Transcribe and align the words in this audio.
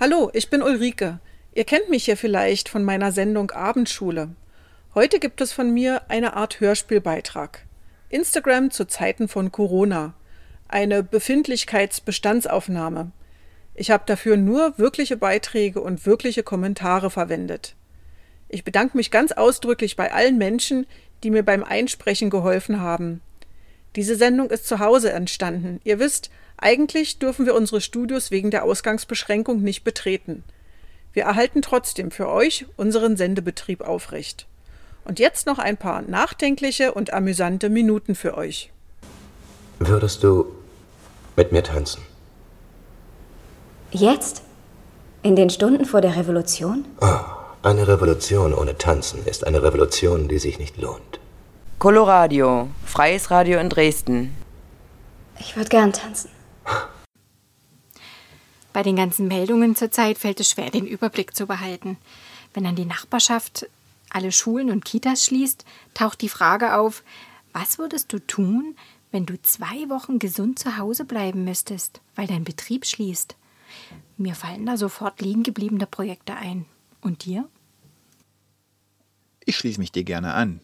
Hallo, 0.00 0.28
ich 0.32 0.50
bin 0.50 0.60
Ulrike. 0.60 1.20
Ihr 1.54 1.62
kennt 1.62 1.88
mich 1.88 2.08
ja 2.08 2.16
vielleicht 2.16 2.68
von 2.68 2.82
meiner 2.82 3.12
Sendung 3.12 3.52
Abendschule. 3.52 4.30
Heute 4.92 5.20
gibt 5.20 5.40
es 5.40 5.52
von 5.52 5.72
mir 5.72 6.02
eine 6.08 6.34
Art 6.34 6.58
Hörspielbeitrag. 6.58 7.64
Instagram 8.08 8.72
zu 8.72 8.88
Zeiten 8.88 9.28
von 9.28 9.52
Corona. 9.52 10.14
Eine 10.66 11.04
Befindlichkeitsbestandsaufnahme. 11.04 13.12
Ich 13.76 13.92
habe 13.92 14.02
dafür 14.04 14.36
nur 14.36 14.76
wirkliche 14.78 15.16
Beiträge 15.16 15.80
und 15.80 16.06
wirkliche 16.06 16.42
Kommentare 16.42 17.08
verwendet. 17.08 17.76
Ich 18.48 18.64
bedanke 18.64 18.96
mich 18.96 19.12
ganz 19.12 19.30
ausdrücklich 19.30 19.94
bei 19.94 20.12
allen 20.12 20.38
Menschen, 20.38 20.88
die 21.22 21.30
mir 21.30 21.44
beim 21.44 21.62
Einsprechen 21.62 22.30
geholfen 22.30 22.80
haben. 22.80 23.20
Diese 23.94 24.16
Sendung 24.16 24.50
ist 24.50 24.66
zu 24.66 24.80
Hause 24.80 25.12
entstanden. 25.12 25.80
Ihr 25.84 26.00
wisst, 26.00 26.30
eigentlich 26.64 27.18
dürfen 27.18 27.44
wir 27.44 27.54
unsere 27.54 27.82
Studios 27.82 28.30
wegen 28.30 28.50
der 28.50 28.64
Ausgangsbeschränkung 28.64 29.60
nicht 29.60 29.84
betreten. 29.84 30.42
Wir 31.12 31.24
erhalten 31.24 31.60
trotzdem 31.60 32.10
für 32.10 32.28
euch 32.28 32.64
unseren 32.76 33.18
Sendebetrieb 33.18 33.82
aufrecht. 33.82 34.46
Und 35.04 35.18
jetzt 35.18 35.46
noch 35.46 35.58
ein 35.58 35.76
paar 35.76 36.00
nachdenkliche 36.00 36.94
und 36.94 37.12
amüsante 37.12 37.68
Minuten 37.68 38.14
für 38.14 38.36
euch. 38.38 38.70
Würdest 39.78 40.24
du 40.24 40.46
mit 41.36 41.52
mir 41.52 41.62
tanzen? 41.62 42.00
Jetzt? 43.90 44.42
In 45.22 45.36
den 45.36 45.50
Stunden 45.50 45.84
vor 45.84 46.00
der 46.00 46.16
Revolution? 46.16 46.86
Oh, 47.02 47.20
eine 47.62 47.86
Revolution 47.86 48.54
ohne 48.54 48.78
Tanzen 48.78 49.24
ist 49.26 49.46
eine 49.46 49.62
Revolution, 49.62 50.28
die 50.28 50.38
sich 50.38 50.58
nicht 50.58 50.78
lohnt. 50.78 51.20
Coloradio, 51.78 52.68
freies 52.86 53.30
Radio 53.30 53.58
in 53.58 53.68
Dresden. 53.68 54.34
Ich 55.38 55.56
würde 55.56 55.68
gern 55.68 55.92
tanzen. 55.92 56.33
Bei 58.72 58.82
den 58.82 58.96
ganzen 58.96 59.28
Meldungen 59.28 59.76
zurzeit 59.76 60.18
fällt 60.18 60.40
es 60.40 60.50
schwer, 60.50 60.70
den 60.70 60.86
Überblick 60.86 61.36
zu 61.36 61.46
behalten. 61.46 61.96
Wenn 62.52 62.64
dann 62.64 62.76
die 62.76 62.84
Nachbarschaft 62.84 63.66
alle 64.10 64.32
Schulen 64.32 64.70
und 64.70 64.84
Kitas 64.84 65.24
schließt, 65.24 65.64
taucht 65.94 66.20
die 66.22 66.28
Frage 66.28 66.76
auf, 66.76 67.02
was 67.52 67.78
würdest 67.78 68.12
du 68.12 68.18
tun, 68.18 68.76
wenn 69.12 69.26
du 69.26 69.40
zwei 69.40 69.88
Wochen 69.88 70.18
gesund 70.18 70.58
zu 70.58 70.76
Hause 70.76 71.04
bleiben 71.04 71.44
müsstest, 71.44 72.00
weil 72.16 72.26
dein 72.26 72.42
Betrieb 72.42 72.84
schließt? 72.84 73.36
Mir 74.16 74.34
fallen 74.34 74.66
da 74.66 74.76
sofort 74.76 75.20
liegen 75.20 75.42
gebliebene 75.44 75.86
Projekte 75.86 76.34
ein. 76.34 76.66
Und 77.00 77.24
dir? 77.24 77.48
Ich 79.44 79.56
schließe 79.56 79.78
mich 79.78 79.92
dir 79.92 80.04
gerne 80.04 80.34
an. 80.34 80.60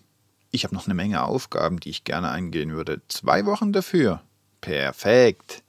Ich 0.51 0.65
habe 0.65 0.75
noch 0.75 0.87
eine 0.87 0.95
Menge 0.95 1.23
Aufgaben, 1.23 1.79
die 1.79 1.91
ich 1.91 2.05
gerne 2.05 2.29
angehen 2.31 2.73
würde. 2.73 3.03
Zwei 3.09 3.47
Wochen 3.47 3.73
dafür. 3.73 4.23
Perfekt. 4.61 5.63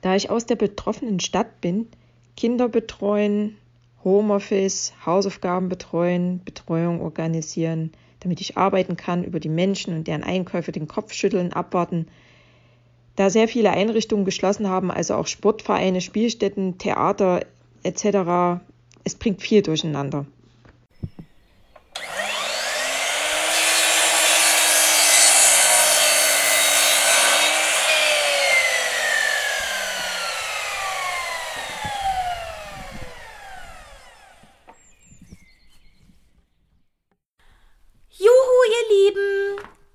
Da 0.00 0.14
ich 0.14 0.30
aus 0.30 0.46
der 0.46 0.56
betroffenen 0.56 1.20
Stadt 1.20 1.60
bin, 1.60 1.88
Kinder 2.36 2.68
betreuen, 2.68 3.56
Homeoffice, 4.04 4.92
Hausaufgaben 5.04 5.68
betreuen, 5.68 6.40
Betreuung 6.44 7.00
organisieren, 7.00 7.92
damit 8.20 8.40
ich 8.40 8.56
arbeiten 8.56 8.96
kann, 8.96 9.24
über 9.24 9.40
die 9.40 9.48
Menschen 9.48 9.94
und 9.94 10.06
deren 10.06 10.22
Einkäufe 10.22 10.72
den 10.72 10.88
Kopf 10.88 11.12
schütteln, 11.12 11.52
abwarten. 11.52 12.06
Da 13.16 13.30
sehr 13.30 13.48
viele 13.48 13.70
Einrichtungen 13.70 14.24
geschlossen 14.24 14.68
haben, 14.68 14.90
also 14.90 15.14
auch 15.14 15.26
Sportvereine, 15.26 16.00
Spielstätten, 16.00 16.78
Theater 16.78 17.44
etc., 17.82 18.60
es 19.04 19.14
bringt 19.14 19.42
viel 19.42 19.62
durcheinander. 19.62 20.26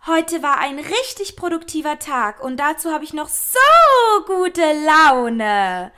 Heute 0.06 0.44
war 0.44 0.58
ein 0.58 0.80
richtig 0.80 1.38
produktiver 1.38 1.98
Tag 1.98 2.44
und 2.44 2.58
dazu 2.58 2.92
habe 2.92 3.06
ich 3.06 3.14
noch 3.14 3.30
so 3.30 3.58
gute 4.26 4.62
Laune. 4.62 5.94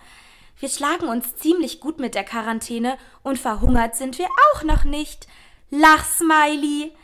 Wir 0.59 0.69
schlagen 0.69 1.07
uns 1.07 1.35
ziemlich 1.37 1.79
gut 1.79 1.99
mit 1.99 2.13
der 2.13 2.23
Quarantäne 2.23 2.99
und 3.23 3.39
verhungert 3.39 3.95
sind 3.95 4.19
wir 4.19 4.27
auch 4.27 4.61
noch 4.61 4.83
nicht. 4.83 5.25
Lach, 5.71 6.05
Smiley. 6.05 6.95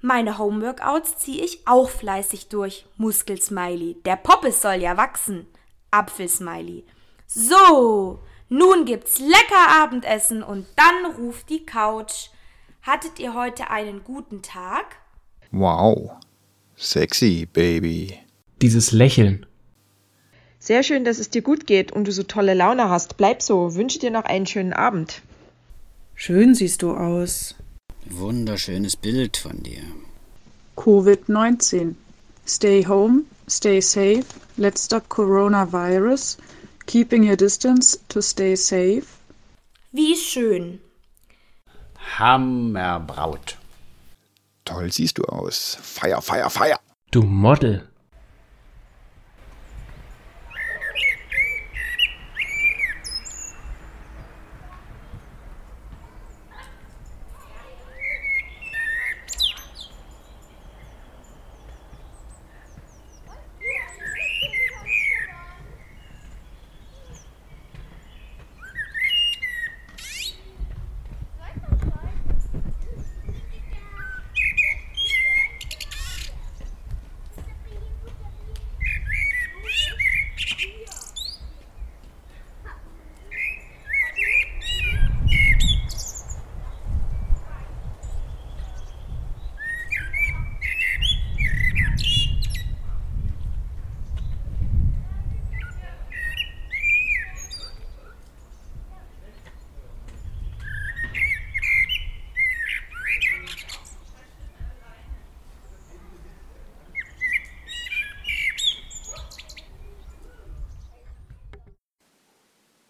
Meine 0.00 0.38
Homeworkouts 0.38 1.18
ziehe 1.18 1.44
ich 1.44 1.66
auch 1.66 1.90
fleißig 1.90 2.48
durch. 2.48 2.86
Muskelsmiley. 2.98 4.00
Der 4.04 4.14
Poppes 4.14 4.62
soll 4.62 4.74
ja 4.74 4.96
wachsen. 4.96 5.48
Apfelsmiley. 5.90 6.86
So, 7.26 8.20
nun 8.48 8.84
gibt's 8.84 9.18
lecker 9.18 9.82
Abendessen 9.82 10.44
und 10.44 10.68
dann 10.76 11.16
ruft 11.16 11.50
die 11.50 11.66
Couch. 11.66 12.28
Hattet 12.82 13.18
ihr 13.18 13.34
heute 13.34 13.70
einen 13.70 14.04
guten 14.04 14.40
Tag? 14.40 14.98
Wow, 15.50 16.12
Sexy, 16.80 17.46
Baby. 17.52 18.14
Dieses 18.62 18.92
Lächeln. 18.92 19.46
Sehr 20.60 20.84
schön, 20.84 21.04
dass 21.04 21.18
es 21.18 21.28
dir 21.28 21.42
gut 21.42 21.66
geht 21.66 21.90
und 21.90 22.06
du 22.06 22.12
so 22.12 22.22
tolle 22.22 22.54
Laune 22.54 22.88
hast. 22.88 23.16
Bleib 23.16 23.42
so. 23.42 23.74
Wünsche 23.74 23.98
dir 23.98 24.12
noch 24.12 24.24
einen 24.24 24.46
schönen 24.46 24.72
Abend. 24.72 25.22
Schön 26.14 26.54
siehst 26.54 26.82
du 26.82 26.92
aus. 26.94 27.56
Wunderschönes 28.06 28.96
Bild 28.96 29.36
von 29.36 29.62
dir. 29.62 29.82
Covid-19. 30.76 31.94
Stay 32.46 32.86
home, 32.86 33.24
stay 33.46 33.80
safe, 33.80 34.24
let's 34.56 34.86
stop 34.86 35.06
coronavirus, 35.10 36.38
keeping 36.86 37.28
your 37.28 37.36
distance 37.36 37.98
to 38.08 38.22
stay 38.22 38.56
safe. 38.56 39.04
Wie 39.92 40.16
schön. 40.16 40.80
Hammerbraut. 42.18 43.57
Toll 44.68 44.92
siehst 44.92 45.16
du 45.16 45.24
aus. 45.24 45.78
Feier, 45.80 46.20
feier, 46.20 46.50
feier. 46.50 46.78
Du 47.10 47.22
Model. 47.22 47.87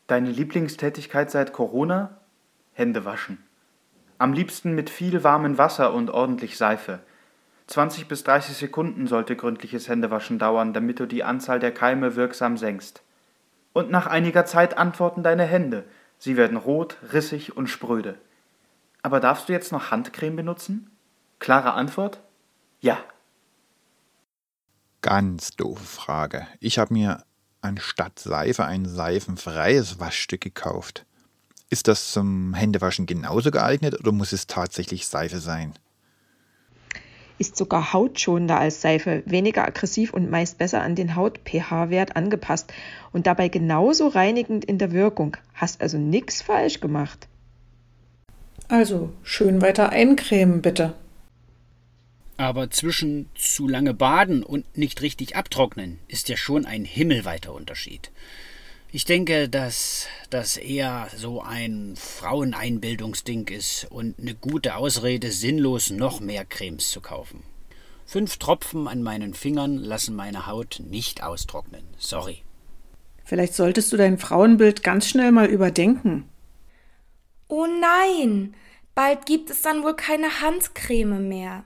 Deine 0.08 0.30
Lieblingstätigkeit 0.30 1.30
seit 1.30 1.52
Corona? 1.52 2.16
Hände 2.72 3.04
waschen. 3.04 3.44
Am 4.16 4.32
liebsten 4.32 4.74
mit 4.74 4.88
viel 4.88 5.22
warmem 5.22 5.58
Wasser 5.58 5.92
und 5.92 6.10
ordentlich 6.10 6.56
Seife. 6.56 7.00
20 7.66 8.08
bis 8.08 8.24
30 8.24 8.56
Sekunden 8.56 9.06
sollte 9.06 9.36
gründliches 9.36 9.86
Händewaschen 9.86 10.38
dauern, 10.38 10.72
damit 10.72 10.98
du 10.98 11.06
die 11.06 11.24
Anzahl 11.24 11.60
der 11.60 11.72
Keime 11.72 12.16
wirksam 12.16 12.56
senkst. 12.56 13.02
Und 13.74 13.90
nach 13.90 14.06
einiger 14.06 14.46
Zeit 14.46 14.78
antworten 14.78 15.22
deine 15.22 15.44
Hände. 15.44 15.84
Sie 16.18 16.38
werden 16.38 16.56
rot, 16.56 16.96
rissig 17.12 17.54
und 17.54 17.66
spröde. 17.66 18.16
Aber 19.02 19.20
darfst 19.20 19.50
du 19.50 19.52
jetzt 19.52 19.72
noch 19.72 19.90
Handcreme 19.90 20.36
benutzen? 20.36 20.90
Klare 21.38 21.74
Antwort? 21.74 22.22
Ja. 22.80 22.98
Ganz 25.02 25.50
doofe 25.50 25.84
Frage. 25.84 26.46
Ich 26.60 26.78
habe 26.78 26.94
mir 26.94 27.24
anstatt 27.68 28.18
Seife 28.18 28.64
ein 28.64 28.86
seifenfreies 28.86 30.00
Waschstück 30.00 30.40
gekauft. 30.40 31.04
Ist 31.70 31.86
das 31.86 32.12
zum 32.12 32.54
Händewaschen 32.54 33.06
genauso 33.06 33.50
geeignet 33.50 33.98
oder 34.00 34.12
muss 34.12 34.32
es 34.32 34.46
tatsächlich 34.46 35.06
Seife 35.06 35.38
sein? 35.38 35.74
ist 37.38 37.56
sogar 37.56 37.92
hautschonender 37.92 38.58
als 38.58 38.82
Seife, 38.82 39.22
weniger 39.24 39.64
aggressiv 39.64 40.12
und 40.12 40.30
meist 40.30 40.58
besser 40.58 40.82
an 40.82 40.94
den 40.94 41.14
Haut-pH-Wert 41.14 42.16
angepasst 42.16 42.72
und 43.12 43.26
dabei 43.26 43.48
genauso 43.48 44.08
reinigend 44.08 44.64
in 44.64 44.78
der 44.78 44.92
Wirkung. 44.92 45.36
Hast 45.54 45.80
also 45.80 45.98
nichts 45.98 46.42
falsch 46.42 46.80
gemacht. 46.80 47.28
Also 48.66 49.10
schön 49.22 49.62
weiter 49.62 49.90
eincremen, 49.90 50.60
bitte. 50.60 50.94
Aber 52.38 52.70
zwischen 52.70 53.28
zu 53.34 53.66
lange 53.66 53.94
baden 53.94 54.44
und 54.44 54.78
nicht 54.78 55.02
richtig 55.02 55.34
abtrocknen 55.34 55.98
ist 56.06 56.28
ja 56.28 56.36
schon 56.36 56.66
ein 56.66 56.84
himmelweiter 56.84 57.52
Unterschied. 57.52 58.12
Ich 58.92 59.04
denke, 59.04 59.48
dass 59.48 60.06
das 60.30 60.56
eher 60.56 61.08
so 61.14 61.42
ein 61.42 61.94
Fraueneinbildungsding 61.96 63.48
ist 63.48 63.88
und 63.90 64.18
eine 64.20 64.34
gute 64.34 64.76
Ausrede, 64.76 65.32
sinnlos 65.32 65.90
noch 65.90 66.20
mehr 66.20 66.44
Cremes 66.44 66.90
zu 66.90 67.00
kaufen. 67.00 67.42
Fünf 68.06 68.38
Tropfen 68.38 68.86
an 68.86 69.02
meinen 69.02 69.34
Fingern 69.34 69.76
lassen 69.76 70.14
meine 70.14 70.46
Haut 70.46 70.80
nicht 70.82 71.24
austrocknen. 71.24 71.82
Sorry. 71.98 72.42
Vielleicht 73.24 73.54
solltest 73.54 73.92
du 73.92 73.96
dein 73.96 74.16
Frauenbild 74.16 74.84
ganz 74.84 75.08
schnell 75.08 75.32
mal 75.32 75.48
überdenken. 75.48 76.28
Oh 77.48 77.66
nein, 77.66 78.54
bald 78.94 79.26
gibt 79.26 79.50
es 79.50 79.60
dann 79.60 79.82
wohl 79.82 79.96
keine 79.96 80.40
Handcreme 80.40 81.28
mehr. 81.28 81.64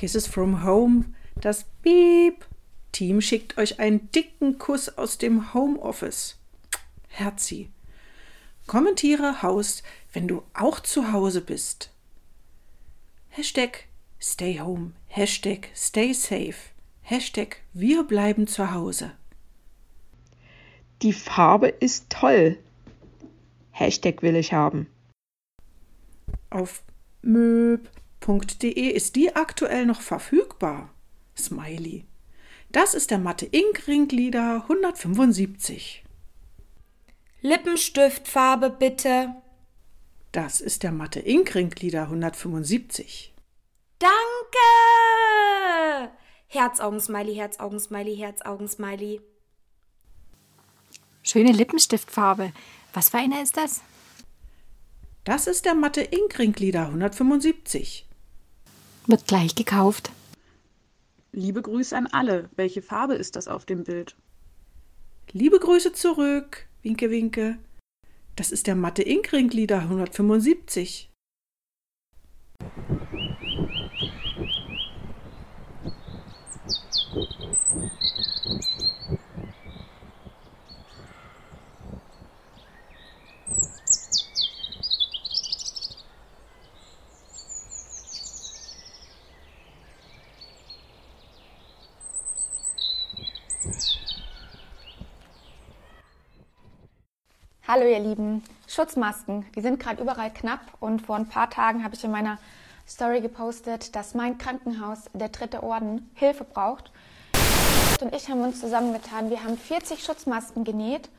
Kisses 0.00 0.26
from 0.26 0.64
Home, 0.64 1.12
das 1.42 1.64
Beep. 1.82 2.46
Team 2.90 3.20
schickt 3.20 3.58
euch 3.58 3.80
einen 3.80 4.10
dicken 4.12 4.56
Kuss 4.56 4.88
aus 4.88 5.18
dem 5.18 5.52
Homeoffice. 5.52 6.38
Herzi. 7.08 7.68
Kommentiere 8.66 9.42
Haus, 9.42 9.82
wenn 10.14 10.26
du 10.26 10.42
auch 10.54 10.80
zu 10.80 11.12
Hause 11.12 11.42
bist. 11.42 11.90
Hashtag 13.28 13.88
Stay 14.18 14.58
Home. 14.58 14.92
Hashtag 15.06 15.68
Stay 15.76 16.14
Safe. 16.14 16.56
Hashtag 17.02 17.58
Wir 17.74 18.02
bleiben 18.02 18.46
zu 18.46 18.72
Hause. 18.72 19.12
Die 21.02 21.12
Farbe 21.12 21.68
ist 21.68 22.08
toll. 22.08 22.56
Hashtag 23.70 24.22
will 24.22 24.36
ich 24.36 24.54
haben. 24.54 24.86
Auf 26.48 26.82
möb 27.20 27.90
Ink.de 28.26 28.90
ist 28.90 29.16
die 29.16 29.34
aktuell 29.34 29.86
noch 29.86 30.00
verfügbar. 30.00 30.90
Smiley. 31.36 32.04
Das 32.70 32.94
ist 32.94 33.10
der 33.10 33.18
Matte 33.18 33.46
Ink 33.46 33.88
Ringlieder 33.88 34.62
175. 34.68 36.04
Lippenstiftfarbe 37.40 38.70
bitte. 38.70 39.34
Das 40.32 40.60
ist 40.60 40.82
der 40.82 40.92
Matte 40.92 41.20
Ink 41.20 41.54
Ringlieder 41.54 42.02
175. 42.02 43.34
Danke! 43.98 44.12
Herzaugensmiley, 46.46 47.34
Herzaugensmiley, 47.34 48.16
Herzaugensmiley. 48.16 49.20
Schöne 51.22 51.52
Lippenstiftfarbe. 51.52 52.52
Was 52.92 53.10
für 53.10 53.18
eine 53.18 53.42
ist 53.42 53.56
das? 53.56 53.82
Das 55.24 55.46
ist 55.46 55.64
der 55.64 55.74
Matte 55.74 56.02
Ink 56.02 56.38
Ringlieder 56.38 56.86
175. 56.86 58.06
Wird 59.06 59.26
gleich 59.26 59.54
gekauft. 59.54 60.10
Liebe 61.32 61.62
Grüße 61.62 61.96
an 61.96 62.06
alle. 62.06 62.48
Welche 62.56 62.82
Farbe 62.82 63.14
ist 63.14 63.36
das 63.36 63.48
auf 63.48 63.64
dem 63.64 63.84
Bild? 63.84 64.16
Liebe 65.32 65.58
Grüße 65.58 65.92
zurück. 65.92 66.66
Winke, 66.82 67.10
winke. 67.10 67.58
Das 68.36 68.50
ist 68.50 68.66
der 68.66 68.74
Matte 68.74 69.02
Ink 69.02 69.32
Ringlieder 69.32 69.78
175. 69.80 71.10
Hallo 97.72 97.86
ihr 97.86 98.00
Lieben, 98.00 98.42
Schutzmasken, 98.66 99.46
die 99.54 99.60
sind 99.60 99.78
gerade 99.78 100.02
überall 100.02 100.32
knapp 100.32 100.58
und 100.80 101.02
vor 101.02 101.14
ein 101.14 101.28
paar 101.28 101.48
Tagen 101.48 101.84
habe 101.84 101.94
ich 101.94 102.02
in 102.02 102.10
meiner 102.10 102.36
Story 102.84 103.20
gepostet, 103.20 103.94
dass 103.94 104.12
mein 104.12 104.38
Krankenhaus, 104.38 105.04
der 105.12 105.28
dritte 105.28 105.62
Orden, 105.62 106.10
Hilfe 106.14 106.42
braucht. 106.42 106.90
Und 108.00 108.12
ich 108.12 108.28
haben 108.28 108.40
uns 108.40 108.58
zusammengetan, 108.58 109.30
wir 109.30 109.44
haben 109.44 109.56
40 109.56 110.02
Schutzmasken 110.02 110.64
genäht, 110.64 111.10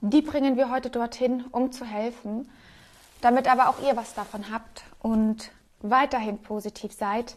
die 0.00 0.22
bringen 0.22 0.56
wir 0.56 0.70
heute 0.70 0.90
dorthin, 0.90 1.44
um 1.50 1.72
zu 1.72 1.84
helfen. 1.84 2.48
Damit 3.20 3.50
aber 3.50 3.68
auch 3.68 3.82
ihr 3.82 3.96
was 3.96 4.14
davon 4.14 4.52
habt 4.52 4.84
und 5.00 5.50
weiterhin 5.80 6.38
positiv 6.38 6.92
seid, 6.92 7.34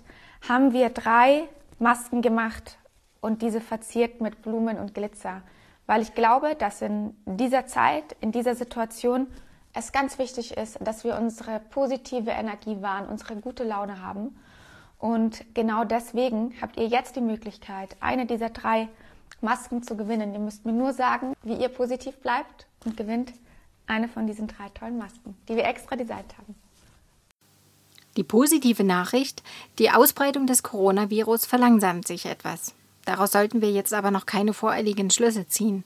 haben 0.47 0.73
wir 0.73 0.91
drei 0.91 1.49
Masken 1.79 2.21
gemacht 2.21 2.77
und 3.19 3.41
diese 3.41 3.61
verziert 3.61 4.21
mit 4.21 4.43
Blumen 4.43 4.77
und 4.77 4.93
Glitzer 4.93 5.41
weil 5.89 6.03
ich 6.03 6.13
glaube, 6.13 6.53
dass 6.53 6.83
in 6.83 7.15
dieser 7.25 7.65
Zeit, 7.65 8.15
in 8.21 8.31
dieser 8.31 8.53
Situation 8.53 9.25
es 9.73 9.91
ganz 9.91 10.19
wichtig 10.19 10.55
ist, 10.55 10.77
dass 10.81 11.03
wir 11.03 11.17
unsere 11.17 11.61
positive 11.71 12.29
Energie 12.29 12.79
wahren, 12.83 13.09
unsere 13.09 13.35
gute 13.37 13.63
Laune 13.63 13.99
haben. 13.99 14.37
Und 14.99 15.43
genau 15.55 15.85
deswegen 15.85 16.53
habt 16.61 16.77
ihr 16.77 16.85
jetzt 16.85 17.15
die 17.15 17.21
Möglichkeit, 17.21 17.95
eine 18.01 18.27
dieser 18.27 18.51
drei 18.51 18.87
Masken 19.41 19.81
zu 19.81 19.97
gewinnen. 19.97 20.31
Ihr 20.31 20.39
müsst 20.39 20.63
mir 20.63 20.73
nur 20.73 20.93
sagen, 20.93 21.33
wie 21.41 21.55
ihr 21.55 21.69
positiv 21.69 22.17
bleibt 22.17 22.67
und 22.85 22.95
gewinnt 22.95 23.33
eine 23.87 24.07
von 24.07 24.27
diesen 24.27 24.45
drei 24.45 24.69
tollen 24.69 24.99
Masken, 24.99 25.35
die 25.47 25.55
wir 25.55 25.65
extra 25.65 25.95
designt 25.95 26.37
haben. 26.37 26.53
Die 28.15 28.23
positive 28.23 28.83
Nachricht, 28.83 29.41
die 29.79 29.89
Ausbreitung 29.89 30.45
des 30.45 30.61
Coronavirus 30.61 31.47
verlangsamt 31.47 32.05
sich 32.05 32.27
etwas. 32.27 32.75
Daraus 33.09 33.31
sollten 33.31 33.63
wir 33.63 33.71
jetzt 33.71 33.91
aber 33.91 34.11
noch 34.11 34.27
keine 34.27 34.53
voreiligen 34.53 35.09
Schlüsse 35.09 35.47
ziehen, 35.47 35.83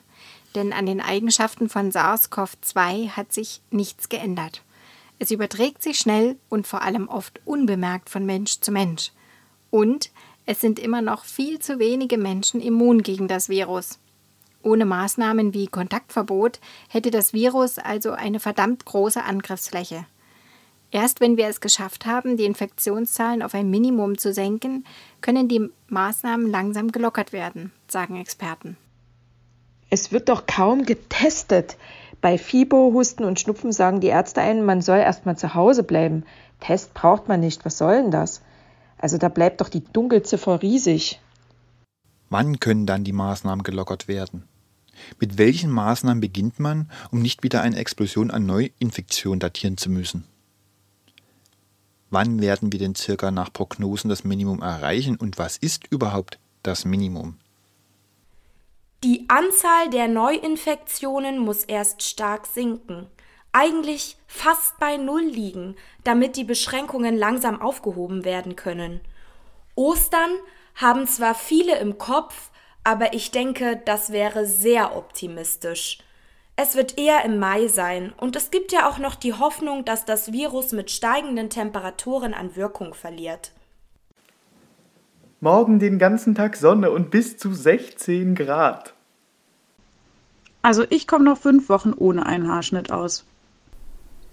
denn 0.55 0.73
an 0.73 0.85
den 0.85 0.99
Eigenschaften 0.99 1.69
von 1.69 1.89
SARS-CoV-2 1.89 3.11
hat 3.11 3.31
sich 3.31 3.61
nichts 3.71 4.09
geändert. 4.09 4.61
Es 5.19 5.31
überträgt 5.31 5.81
sich 5.81 5.97
schnell 5.97 6.35
und 6.49 6.67
vor 6.67 6.81
allem 6.81 7.07
oft 7.07 7.39
unbemerkt 7.45 8.09
von 8.09 8.25
Mensch 8.25 8.59
zu 8.59 8.73
Mensch. 8.73 9.13
Und 9.71 10.11
es 10.45 10.59
sind 10.59 10.79
immer 10.79 11.01
noch 11.01 11.23
viel 11.23 11.59
zu 11.59 11.79
wenige 11.79 12.17
Menschen 12.17 12.59
immun 12.59 13.03
gegen 13.03 13.29
das 13.29 13.47
Virus. 13.47 13.99
Ohne 14.61 14.83
Maßnahmen 14.83 15.53
wie 15.53 15.67
Kontaktverbot 15.67 16.59
hätte 16.89 17.09
das 17.09 17.31
Virus 17.31 17.79
also 17.79 18.11
eine 18.11 18.41
verdammt 18.41 18.83
große 18.83 19.23
Angriffsfläche. 19.23 20.05
Erst 20.93 21.21
wenn 21.21 21.37
wir 21.37 21.47
es 21.47 21.59
geschafft 21.59 22.05
haben, 22.05 22.37
die 22.37 22.45
Infektionszahlen 22.45 23.41
auf 23.41 23.55
ein 23.55 23.71
Minimum 23.71 24.19
zu 24.19 24.31
senken, 24.31 24.85
können 25.21 25.47
die 25.47 25.71
Maßnahmen 25.87 26.47
langsam 26.51 26.91
gelockert 26.91 27.33
werden, 27.33 27.71
sagen 27.87 28.15
Experten. 28.15 28.77
Es 29.89 30.11
wird 30.11 30.29
doch 30.29 30.45
kaum 30.45 30.85
getestet. 30.85 31.77
Bei 32.21 32.37
Fieber, 32.37 32.77
Husten 32.93 33.23
und 33.23 33.39
Schnupfen 33.39 33.71
sagen 33.71 34.01
die 34.01 34.07
Ärzte 34.07 34.41
einen, 34.41 34.65
man 34.65 34.83
soll 34.83 34.99
erstmal 34.99 35.35
zu 35.35 35.55
Hause 35.55 35.81
bleiben. 35.81 36.25
Test 36.59 36.93
braucht 36.93 37.27
man 37.27 37.39
nicht. 37.39 37.65
Was 37.65 37.79
soll 37.79 37.95
denn 37.95 38.11
das? 38.11 38.43
Also 38.99 39.17
da 39.17 39.29
bleibt 39.29 39.61
doch 39.61 39.69
die 39.69 39.83
Dunkelziffer 39.83 40.61
riesig. 40.61 41.19
Wann 42.29 42.59
können 42.59 42.85
dann 42.85 43.03
die 43.03 43.13
Maßnahmen 43.13 43.63
gelockert 43.63 44.07
werden? 44.07 44.43
Mit 45.19 45.39
welchen 45.39 45.71
Maßnahmen 45.71 46.21
beginnt 46.21 46.59
man, 46.59 46.91
um 47.09 47.19
nicht 47.19 47.41
wieder 47.41 47.63
eine 47.63 47.77
Explosion 47.77 48.29
an 48.29 48.45
Neuinfektionen 48.45 49.39
datieren 49.39 49.77
zu 49.77 49.89
müssen? 49.89 50.25
Wann 52.13 52.43
werden 52.43 52.71
wir 52.71 52.77
denn 52.77 52.93
circa 52.93 53.31
nach 53.31 53.51
Prognosen 53.51 54.07
das 54.07 54.23
Minimum 54.23 54.61
erreichen 54.61 55.15
und 55.15 55.39
was 55.39 55.57
ist 55.57 55.87
überhaupt 55.89 56.37
das 56.61 56.85
Minimum? 56.85 57.39
Die 59.03 59.25
Anzahl 59.29 59.89
der 59.89 60.07
Neuinfektionen 60.07 61.39
muss 61.39 61.63
erst 61.63 62.03
stark 62.03 62.45
sinken, 62.45 63.07
eigentlich 63.51 64.15
fast 64.27 64.77
bei 64.77 64.97
Null 64.97 65.23
liegen, 65.23 65.75
damit 66.03 66.35
die 66.35 66.43
Beschränkungen 66.43 67.17
langsam 67.17 67.59
aufgehoben 67.59 68.23
werden 68.25 68.55
können. 68.55 69.01
Ostern 69.73 70.29
haben 70.75 71.07
zwar 71.07 71.33
viele 71.33 71.79
im 71.79 71.97
Kopf, 71.97 72.51
aber 72.83 73.15
ich 73.15 73.31
denke, 73.31 73.81
das 73.85 74.11
wäre 74.11 74.45
sehr 74.45 74.95
optimistisch. 74.95 75.97
Es 76.55 76.75
wird 76.75 76.99
eher 76.99 77.25
im 77.25 77.39
Mai 77.39 77.67
sein 77.67 78.13
und 78.17 78.35
es 78.35 78.51
gibt 78.51 78.71
ja 78.71 78.87
auch 78.87 78.99
noch 78.99 79.15
die 79.15 79.33
Hoffnung, 79.33 79.85
dass 79.85 80.05
das 80.05 80.31
Virus 80.31 80.71
mit 80.71 80.91
steigenden 80.91 81.49
Temperaturen 81.49 82.33
an 82.33 82.55
Wirkung 82.55 82.93
verliert. 82.93 83.51
Morgen 85.41 85.79
den 85.79 85.97
ganzen 85.97 86.35
Tag 86.35 86.55
Sonne 86.55 86.91
und 86.91 87.09
bis 87.09 87.37
zu 87.37 87.53
16 87.53 88.35
Grad. 88.35 88.93
Also 90.61 90.85
ich 90.89 91.07
komme 91.07 91.25
noch 91.25 91.39
fünf 91.39 91.69
Wochen 91.69 91.91
ohne 91.91 92.25
einen 92.25 92.47
Haarschnitt 92.47 92.91
aus. 92.91 93.25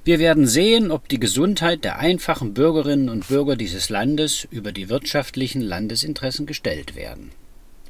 Wir 0.05 0.19
werden 0.19 0.47
sehen, 0.47 0.93
ob 0.93 1.09
die 1.09 1.19
Gesundheit 1.19 1.85
der 1.85 1.99
einfachen 1.99 2.55
Bürgerinnen 2.55 3.09
und 3.09 3.29
Bürger 3.29 3.57
dieses 3.57 3.89
Landes 3.89 4.47
über 4.51 4.73
die 4.73 4.89
wirtschaftlichen 4.89 5.61
Landesinteressen 5.63 6.47
gestellt 6.47 6.95
werden. 6.95 7.33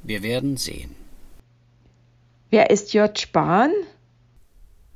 Wir 0.03 0.23
werden 0.23 0.57
sehen. 0.57 0.95
Wer 2.49 2.71
ist 2.71 2.95
J. 2.95 3.17
Spahn? 3.19 3.73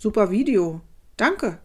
Super 0.05 0.31
Video. 0.31 0.83
Danke. 1.17 1.61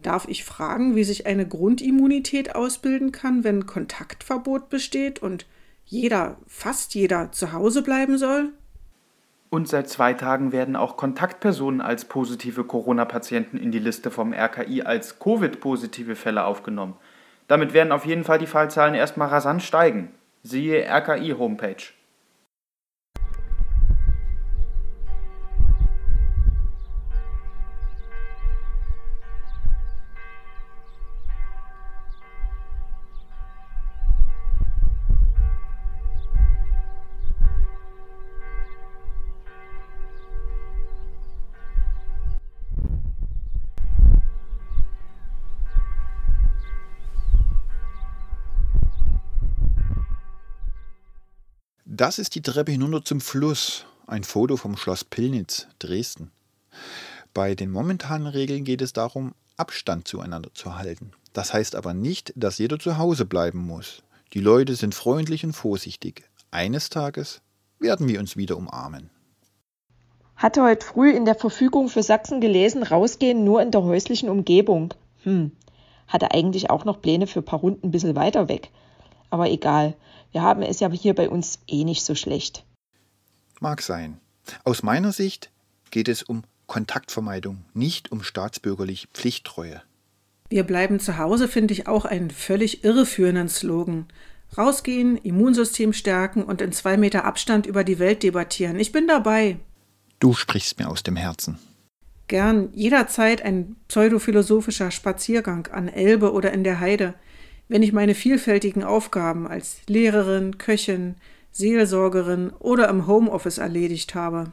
Darf 0.00 0.26
ich 0.28 0.46
fragen, 0.46 0.96
wie 0.96 1.04
sich 1.04 1.26
eine 1.26 1.46
Grundimmunität 1.46 2.54
ausbilden 2.54 3.12
kann, 3.12 3.44
wenn 3.44 3.66
Kontaktverbot 3.66 4.70
besteht 4.70 5.18
und 5.18 5.44
jeder, 5.84 6.38
fast 6.46 6.94
jeder, 6.94 7.32
zu 7.32 7.52
Hause 7.52 7.82
bleiben 7.82 8.16
soll? 8.16 8.54
Und 9.50 9.68
seit 9.68 9.90
zwei 9.90 10.14
Tagen 10.14 10.52
werden 10.52 10.74
auch 10.74 10.96
Kontaktpersonen 10.96 11.82
als 11.82 12.06
positive 12.06 12.64
Corona-Patienten 12.64 13.58
in 13.58 13.72
die 13.72 13.78
Liste 13.78 14.10
vom 14.10 14.32
RKI 14.32 14.80
als 14.80 15.18
Covid-positive 15.18 16.16
Fälle 16.16 16.46
aufgenommen. 16.46 16.96
Damit 17.46 17.74
werden 17.74 17.92
auf 17.92 18.06
jeden 18.06 18.24
Fall 18.24 18.38
die 18.38 18.46
Fallzahlen 18.46 18.94
erstmal 18.94 19.28
rasant 19.28 19.62
steigen. 19.62 20.14
Siehe 20.42 20.82
RKI-Homepage. 20.82 21.92
Das 51.96 52.18
ist 52.18 52.34
die 52.34 52.42
Treppe 52.42 52.72
hinunter 52.72 53.02
zum 53.02 53.22
Fluss. 53.22 53.86
Ein 54.06 54.22
Foto 54.22 54.58
vom 54.58 54.76
Schloss 54.76 55.02
Pillnitz, 55.02 55.66
Dresden. 55.78 56.30
Bei 57.32 57.54
den 57.54 57.70
momentanen 57.70 58.26
Regeln 58.26 58.64
geht 58.64 58.82
es 58.82 58.92
darum, 58.92 59.32
Abstand 59.56 60.06
zueinander 60.06 60.50
zu 60.52 60.76
halten. 60.76 61.12
Das 61.32 61.54
heißt 61.54 61.74
aber 61.74 61.94
nicht, 61.94 62.34
dass 62.36 62.58
jeder 62.58 62.78
zu 62.78 62.98
Hause 62.98 63.24
bleiben 63.24 63.60
muss. 63.60 64.02
Die 64.34 64.40
Leute 64.40 64.74
sind 64.74 64.94
freundlich 64.94 65.42
und 65.42 65.54
vorsichtig. 65.54 66.28
Eines 66.50 66.90
Tages 66.90 67.40
werden 67.78 68.06
wir 68.08 68.20
uns 68.20 68.36
wieder 68.36 68.58
umarmen. 68.58 69.08
Hatte 70.36 70.62
heute 70.64 70.84
früh 70.84 71.12
in 71.12 71.24
der 71.24 71.34
Verfügung 71.34 71.88
für 71.88 72.02
Sachsen 72.02 72.42
gelesen, 72.42 72.82
rausgehen 72.82 73.42
nur 73.42 73.62
in 73.62 73.70
der 73.70 73.84
häuslichen 73.84 74.28
Umgebung. 74.28 74.92
Hm, 75.22 75.50
hatte 76.08 76.32
eigentlich 76.32 76.68
auch 76.68 76.84
noch 76.84 77.00
Pläne 77.00 77.26
für 77.26 77.38
ein 77.38 77.46
paar 77.46 77.60
Runden 77.60 77.86
ein 77.86 77.90
bisschen 77.90 78.16
weiter 78.16 78.50
weg. 78.50 78.70
Aber 79.36 79.50
egal, 79.50 79.94
wir 80.32 80.40
haben 80.40 80.62
es 80.62 80.80
ja 80.80 80.90
hier 80.90 81.14
bei 81.14 81.28
uns 81.28 81.58
eh 81.68 81.84
nicht 81.84 82.06
so 82.06 82.14
schlecht. 82.14 82.64
Mag 83.60 83.82
sein. 83.82 84.18
Aus 84.64 84.82
meiner 84.82 85.12
Sicht 85.12 85.50
geht 85.90 86.08
es 86.08 86.22
um 86.22 86.42
Kontaktvermeidung, 86.66 87.66
nicht 87.74 88.10
um 88.12 88.22
staatsbürgerliche 88.22 89.08
Pflichttreue. 89.12 89.82
Wir 90.48 90.64
bleiben 90.64 91.00
zu 91.00 91.18
Hause 91.18 91.48
finde 91.48 91.74
ich 91.74 91.86
auch 91.86 92.06
einen 92.06 92.30
völlig 92.30 92.82
irreführenden 92.82 93.50
Slogan. 93.50 94.06
Rausgehen, 94.56 95.18
Immunsystem 95.18 95.92
stärken 95.92 96.42
und 96.42 96.62
in 96.62 96.72
zwei 96.72 96.96
Meter 96.96 97.26
Abstand 97.26 97.66
über 97.66 97.84
die 97.84 97.98
Welt 97.98 98.22
debattieren. 98.22 98.80
Ich 98.80 98.90
bin 98.90 99.06
dabei. 99.06 99.58
Du 100.18 100.32
sprichst 100.32 100.78
mir 100.78 100.88
aus 100.88 101.02
dem 101.02 101.16
Herzen. 101.16 101.58
Gern 102.28 102.70
jederzeit 102.72 103.42
ein 103.42 103.76
pseudophilosophischer 103.88 104.90
Spaziergang 104.90 105.66
an 105.66 105.88
Elbe 105.88 106.32
oder 106.32 106.54
in 106.54 106.64
der 106.64 106.80
Heide 106.80 107.12
wenn 107.68 107.82
ich 107.82 107.92
meine 107.92 108.14
vielfältigen 108.14 108.84
Aufgaben 108.84 109.46
als 109.46 109.78
Lehrerin, 109.86 110.58
Köchin, 110.58 111.16
Seelsorgerin 111.50 112.50
oder 112.58 112.88
im 112.88 113.06
Homeoffice 113.06 113.58
erledigt 113.58 114.14
habe. 114.14 114.52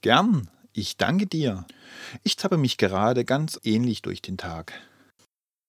Gern, 0.00 0.48
ich 0.72 0.96
danke 0.96 1.26
dir. 1.26 1.66
Ich 2.22 2.36
zappe 2.36 2.56
mich 2.56 2.76
gerade 2.76 3.24
ganz 3.24 3.58
ähnlich 3.62 4.02
durch 4.02 4.20
den 4.20 4.36
Tag. 4.36 4.72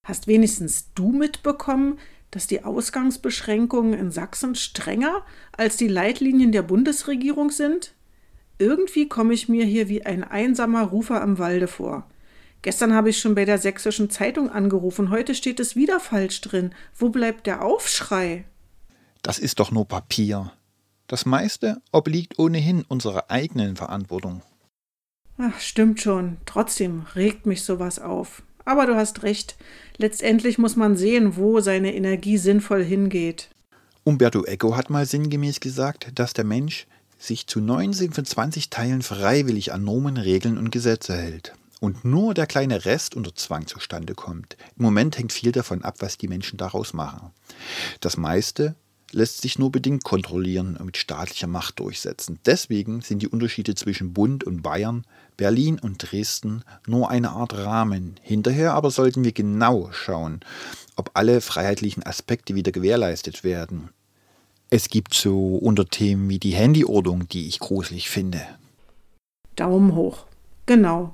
Hast 0.04 0.28
wenigstens 0.28 0.92
du 0.94 1.12
mitbekommen, 1.12 2.00
dass 2.32 2.48
die 2.48 2.64
Ausgangsbeschränkungen 2.64 3.94
in 3.94 4.12
Sachsen 4.12 4.56
strenger 4.56 5.24
als 5.56 5.78
die 5.78 5.88
Leitlinien 5.88 6.52
der 6.52 6.64
Bundesregierung 6.64 7.50
sind? 7.50 7.94
Irgendwie 8.58 9.08
komme 9.08 9.34
ich 9.34 9.48
mir 9.48 9.66
hier 9.66 9.90
wie 9.90 10.06
ein 10.06 10.24
einsamer 10.24 10.84
Rufer 10.84 11.22
im 11.22 11.38
Walde 11.38 11.68
vor. 11.68 12.10
Gestern 12.66 12.96
habe 12.96 13.12
ich 13.12 13.20
schon 13.20 13.36
bei 13.36 13.46
der 13.46 13.60
Sächsischen 13.60 14.10
Zeitung 14.10 14.50
angerufen. 14.50 15.12
Heute 15.12 15.36
steht 15.36 15.60
es 15.60 15.76
wieder 15.76 16.00
falsch 16.00 16.42
drin. 16.42 16.74
Wo 16.98 17.10
bleibt 17.10 17.46
der 17.46 17.62
Aufschrei? 17.62 18.44
Das 19.22 19.38
ist 19.38 19.60
doch 19.60 19.70
nur 19.70 19.88
Papier. 19.88 20.52
Das 21.06 21.28
meiste 21.28 21.80
obliegt 21.92 22.40
ohnehin 22.40 22.84
unserer 22.88 23.30
eigenen 23.30 23.76
Verantwortung. 23.76 24.42
Ach, 25.38 25.60
stimmt 25.60 26.02
schon. 26.02 26.38
Trotzdem 26.48 27.06
regt 27.14 27.46
mich 27.46 27.62
sowas 27.62 28.00
auf. 28.00 28.42
Aber 28.66 28.88
du 28.88 28.96
hast 28.96 29.22
recht. 29.22 29.58
Letztendlich 29.98 30.58
muss 30.58 30.76
man 30.76 30.98
sehen, 30.98 31.36
wo 31.36 31.60
seine 31.60 31.94
Energie 31.94 32.40
sinnvoll 32.40 32.84
hingeht. 32.84 33.50
Umberto 34.04 34.44
Eco 34.44 34.76
hat 34.76 34.90
mal 34.90 35.06
sinngemäß 35.06 35.60
gesagt, 35.60 36.14
dass 36.16 36.34
der 36.34 36.46
Mensch 36.46 36.88
sich 37.20 37.46
zu 37.46 37.60
19 37.60 38.12
von 38.12 38.26
20 38.26 38.72
Teilen 38.72 39.04
freiwillig 39.04 39.72
an 39.72 39.84
Normen, 39.84 40.18
Regeln 40.18 40.58
und 40.58 40.72
Gesetze 40.72 41.16
hält 41.16 41.54
und 41.80 42.06
nur 42.06 42.34
der 42.34 42.48
kleine 42.48 42.86
Rest 42.86 43.16
unter 43.16 43.36
Zwang 43.36 43.68
zustande 43.68 44.16
kommt. 44.16 44.58
Im 44.78 44.84
Moment 44.84 45.18
hängt 45.18 45.34
viel 45.34 45.52
davon 45.52 45.84
ab, 45.84 45.96
was 46.00 46.18
die 46.18 46.28
Menschen 46.28 46.58
daraus 46.58 46.94
machen. 46.94 47.32
Das 48.00 48.18
meiste 48.18 48.76
lässt 49.12 49.42
sich 49.42 49.58
nur 49.58 49.72
bedingt 49.72 50.04
kontrollieren 50.04 50.76
und 50.78 50.88
mit 50.88 50.98
staatlicher 50.98 51.48
Macht 51.48 51.80
durchsetzen. 51.80 52.40
Deswegen 52.46 53.02
sind 53.02 53.22
die 53.22 53.28
Unterschiede 53.28 53.76
zwischen 53.76 54.14
Bund 54.14 54.44
und 54.44 54.62
Bayern, 54.62 55.06
Berlin 55.38 55.80
und 55.80 55.98
Dresden 55.98 56.64
nur 56.86 57.10
eine 57.10 57.32
Art 57.32 57.54
Rahmen. 57.56 58.16
Hinterher 58.22 58.74
aber 58.74 58.92
sollten 58.92 59.24
wir 59.24 59.32
genau 59.32 59.90
schauen, 59.92 60.42
ob 60.96 61.12
alle 61.14 61.42
freiheitlichen 61.42 62.06
Aspekte 62.06 62.56
wieder 62.56 62.72
gewährleistet 62.72 63.44
werden. 63.44 63.90
Es 64.70 64.90
gibt 64.90 65.14
so 65.14 65.56
Unterthemen 65.58 66.28
wie 66.28 66.40
die 66.40 66.54
Handyordnung, 66.54 67.28
die 67.30 67.48
ich 67.48 67.60
gruselig 67.60 68.10
finde. 68.10 68.42
Daumen 69.56 69.96
hoch. 69.96 70.26
Genau. 70.66 71.14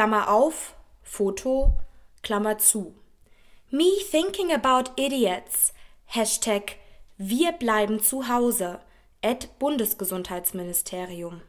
Klammer 0.00 0.30
auf, 0.30 0.72
Foto, 1.02 1.74
Klammer 2.22 2.56
zu. 2.56 2.94
Me 3.70 3.84
thinking 4.10 4.50
about 4.50 4.92
idiots. 4.96 5.74
Hashtag 6.06 6.76
Wir 7.18 7.52
bleiben 7.52 8.00
zu 8.00 8.26
Hause. 8.26 8.78
Ad 9.22 9.48
Bundesgesundheitsministerium. 9.58 11.42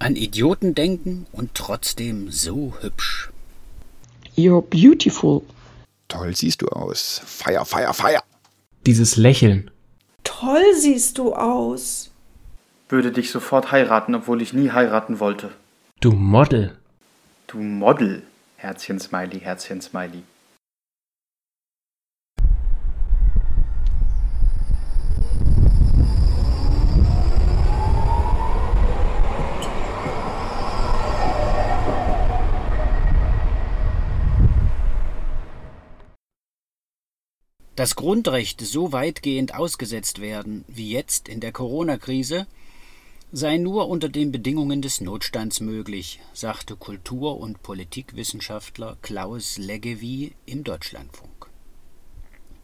An 0.00 0.16
Idioten 0.16 0.74
denken 0.74 1.28
und 1.30 1.54
trotzdem 1.54 2.28
so 2.32 2.74
hübsch. 2.80 3.30
You're 4.36 4.60
beautiful. 4.60 5.42
Toll 6.08 6.34
siehst 6.34 6.60
du 6.60 6.66
aus. 6.66 7.22
Feier, 7.24 7.64
feier, 7.64 7.94
feier. 7.94 8.24
Dieses 8.84 9.14
Lächeln. 9.14 9.70
Toll 10.24 10.74
siehst 10.74 11.18
du 11.18 11.34
aus. 11.34 12.10
Würde 12.88 13.12
dich 13.12 13.30
sofort 13.30 13.70
heiraten, 13.70 14.16
obwohl 14.16 14.42
ich 14.42 14.52
nie 14.52 14.72
heiraten 14.72 15.20
wollte. 15.20 15.52
Du 16.00 16.10
Model. 16.10 16.76
Du 17.54 17.60
Model. 17.60 18.24
Herzchen 18.56 18.98
Smiley, 18.98 19.38
Herzchen 19.38 19.80
Smiley. 19.80 20.24
Dass 37.76 37.94
Grundrechte 37.94 38.64
so 38.64 38.90
weitgehend 38.90 39.54
ausgesetzt 39.54 40.20
werden 40.20 40.64
wie 40.66 40.90
jetzt 40.90 41.28
in 41.28 41.38
der 41.38 41.52
Corona-Krise, 41.52 42.48
sei 43.36 43.58
nur 43.58 43.88
unter 43.88 44.08
den 44.08 44.30
Bedingungen 44.30 44.80
des 44.80 45.00
Notstands 45.00 45.58
möglich, 45.58 46.20
sagte 46.32 46.76
Kultur- 46.76 47.40
und 47.40 47.64
Politikwissenschaftler 47.64 48.96
Klaus 49.02 49.58
Leggevi 49.58 50.34
im 50.46 50.62
Deutschlandfunk. 50.62 51.50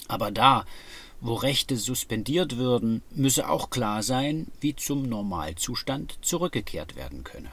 Aber 0.07 0.31
da, 0.31 0.65
wo 1.21 1.35
Rechte 1.35 1.77
suspendiert 1.77 2.57
würden, 2.57 3.03
müsse 3.11 3.49
auch 3.49 3.71
klar 3.71 4.05
sein, 4.05 4.47
wie 4.61 4.77
zum 4.77 5.09
Normalzustand 5.09 6.19
zurückgekehrt 6.23 6.95
werden 6.95 7.25
könne. 7.25 7.51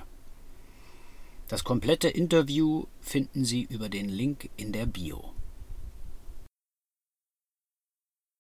Das 1.47 1.63
komplette 1.63 2.09
Interview 2.09 2.86
finden 3.01 3.45
Sie 3.45 3.63
über 3.63 3.89
den 3.89 4.09
Link 4.09 4.51
in 4.57 4.71
der 4.71 4.86
Bio. 4.86 5.33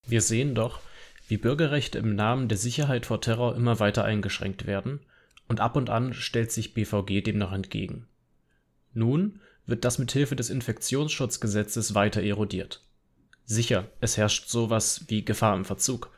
Wir 0.05 0.21
sehen 0.21 0.53
doch, 0.53 0.81
wie 1.27 1.37
Bürgerrechte 1.37 1.97
im 1.99 2.15
Namen 2.15 2.47
der 2.47 2.57
Sicherheit 2.57 3.05
vor 3.05 3.21
Terror 3.21 3.55
immer 3.55 3.79
weiter 3.79 4.03
eingeschränkt 4.03 4.65
werden, 4.65 4.99
und 5.47 5.59
ab 5.59 5.75
und 5.75 5.89
an 5.89 6.13
stellt 6.13 6.51
sich 6.51 6.73
BVG 6.73 7.21
dem 7.21 7.37
noch 7.37 7.53
entgegen. 7.53 8.07
Nun 8.93 9.39
wird 9.65 9.85
das 9.85 9.99
mit 9.99 10.11
Hilfe 10.11 10.35
des 10.35 10.49
Infektionsschutzgesetzes 10.49 11.93
weiter 11.93 12.21
erodiert. 12.21 12.81
Sicher, 13.45 13.89
es 14.01 14.17
herrscht 14.17 14.49
sowas 14.49 15.05
wie 15.07 15.23
Gefahr 15.23 15.55
im 15.55 15.65
Verzug. 15.65 16.11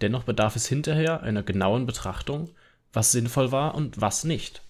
Dennoch 0.00 0.24
bedarf 0.24 0.54
es 0.54 0.66
hinterher 0.66 1.22
einer 1.22 1.42
genauen 1.42 1.86
Betrachtung, 1.86 2.50
was 2.92 3.12
sinnvoll 3.12 3.50
war 3.50 3.74
und 3.74 4.00
was 4.00 4.24
nicht. 4.24 4.62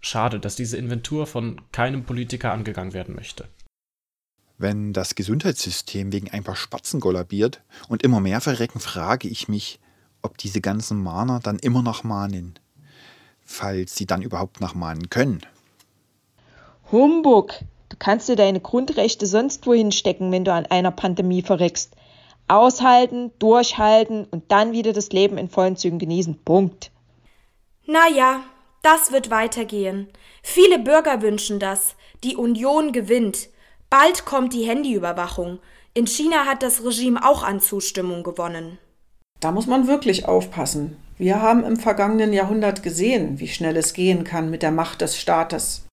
Schade, 0.00 0.40
dass 0.40 0.56
diese 0.56 0.76
Inventur 0.76 1.26
von 1.26 1.60
keinem 1.72 2.04
Politiker 2.04 2.52
angegangen 2.52 2.92
werden 2.92 3.14
möchte. 3.14 3.48
Wenn 4.60 4.92
das 4.92 5.14
Gesundheitssystem 5.14 6.12
wegen 6.12 6.30
ein 6.32 6.44
paar 6.44 6.54
Spatzen 6.54 7.00
kollabiert 7.00 7.62
und 7.88 8.02
immer 8.02 8.20
mehr 8.20 8.42
verrecken, 8.42 8.78
frage 8.78 9.26
ich 9.26 9.48
mich, 9.48 9.80
ob 10.20 10.36
diese 10.36 10.60
ganzen 10.60 11.02
Mahner 11.02 11.40
dann 11.42 11.58
immer 11.58 11.80
noch 11.80 12.04
mahnen. 12.04 12.58
Falls 13.42 13.96
sie 13.96 14.04
dann 14.04 14.20
überhaupt 14.20 14.60
noch 14.60 14.74
mahnen 14.74 15.08
können. 15.08 15.40
Humbug! 16.92 17.54
Du 17.88 17.96
kannst 17.98 18.28
dir 18.28 18.36
deine 18.36 18.60
Grundrechte 18.60 19.26
sonst 19.26 19.66
wohin 19.66 19.92
stecken, 19.92 20.30
wenn 20.30 20.44
du 20.44 20.52
an 20.52 20.66
einer 20.66 20.90
Pandemie 20.90 21.40
verreckst. 21.40 21.96
Aushalten, 22.46 23.32
durchhalten 23.38 24.26
und 24.26 24.52
dann 24.52 24.72
wieder 24.72 24.92
das 24.92 25.08
Leben 25.08 25.38
in 25.38 25.48
vollen 25.48 25.76
Zügen 25.76 25.98
genießen. 25.98 26.38
Punkt. 26.44 26.90
Naja, 27.86 28.42
das 28.82 29.10
wird 29.10 29.30
weitergehen. 29.30 30.08
Viele 30.42 30.78
Bürger 30.78 31.22
wünschen 31.22 31.58
das. 31.58 31.94
Die 32.22 32.36
Union 32.36 32.92
gewinnt. 32.92 33.48
Bald 33.90 34.24
kommt 34.24 34.54
die 34.54 34.62
Handyüberwachung. 34.62 35.58
In 35.94 36.06
China 36.06 36.46
hat 36.46 36.62
das 36.62 36.84
Regime 36.84 37.28
auch 37.28 37.42
an 37.42 37.58
Zustimmung 37.58 38.22
gewonnen. 38.22 38.78
Da 39.40 39.50
muss 39.50 39.66
man 39.66 39.88
wirklich 39.88 40.26
aufpassen. 40.26 40.96
Wir 41.18 41.42
haben 41.42 41.64
im 41.64 41.76
vergangenen 41.76 42.32
Jahrhundert 42.32 42.84
gesehen, 42.84 43.40
wie 43.40 43.48
schnell 43.48 43.76
es 43.76 43.92
gehen 43.92 44.22
kann 44.22 44.48
mit 44.48 44.62
der 44.62 44.70
Macht 44.70 45.00
des 45.00 45.18
Staates. 45.18 45.88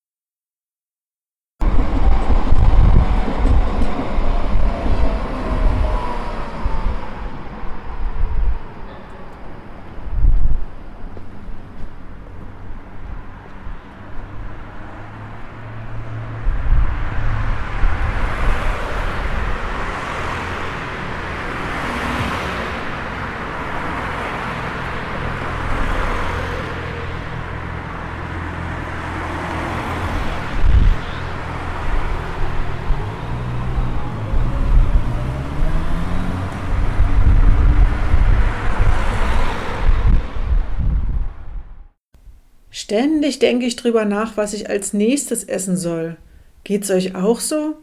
Ständig 42.88 43.40
denke 43.40 43.66
ich 43.66 43.76
drüber 43.76 44.06
nach, 44.06 44.38
was 44.38 44.54
ich 44.54 44.70
als 44.70 44.94
nächstes 44.94 45.44
essen 45.44 45.76
soll. 45.76 46.16
Geht's 46.64 46.90
euch 46.90 47.16
auch 47.16 47.42
so? 47.42 47.76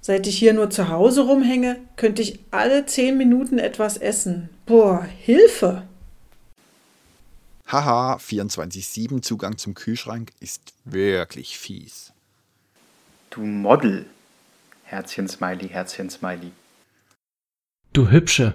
Seit 0.00 0.26
ich 0.26 0.38
hier 0.38 0.54
nur 0.54 0.70
zu 0.70 0.88
Hause 0.88 1.26
rumhänge, 1.26 1.78
könnte 1.96 2.22
ich 2.22 2.38
alle 2.52 2.86
zehn 2.86 3.18
Minuten 3.18 3.58
etwas 3.58 3.98
essen. 3.98 4.48
Boah, 4.64 5.02
Hilfe! 5.04 5.82
Haha, 7.66 8.16
24-7 8.16 9.20
Zugang 9.20 9.58
zum 9.58 9.74
Kühlschrank 9.74 10.32
ist 10.40 10.72
wirklich 10.86 11.58
fies. 11.58 12.14
Du 13.28 13.42
Model. 13.42 14.06
Herzchen 14.84 15.28
Smiley, 15.28 15.68
Herzchen 15.68 16.08
Smiley. 16.08 16.52
Du 17.92 18.08
Hübsche. 18.08 18.54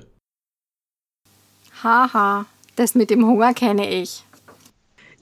Haha, 1.84 2.48
das 2.76 2.96
mit 2.96 3.12
dem 3.12 3.24
Hunger 3.24 3.54
kenne 3.54 3.88
ich. 3.88 4.24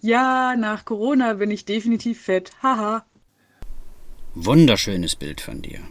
Ja, 0.01 0.55
nach 0.55 0.85
Corona 0.85 1.33
bin 1.33 1.51
ich 1.51 1.65
definitiv 1.65 2.21
fett. 2.21 2.51
Haha. 2.63 3.05
Wunderschönes 4.33 5.15
Bild 5.15 5.41
von 5.41 5.61
dir. 5.61 5.81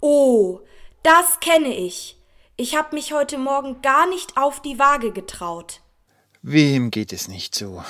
Oh, 0.00 0.60
das 1.02 1.40
kenne 1.40 1.74
ich. 1.74 2.18
Ich 2.56 2.76
habe 2.76 2.94
mich 2.94 3.12
heute 3.12 3.38
Morgen 3.38 3.82
gar 3.82 4.08
nicht 4.08 4.36
auf 4.36 4.62
die 4.62 4.78
Waage 4.78 5.12
getraut. 5.12 5.80
Wem 6.42 6.90
geht 6.90 7.12
es 7.12 7.28
nicht 7.28 7.54
so? 7.54 7.82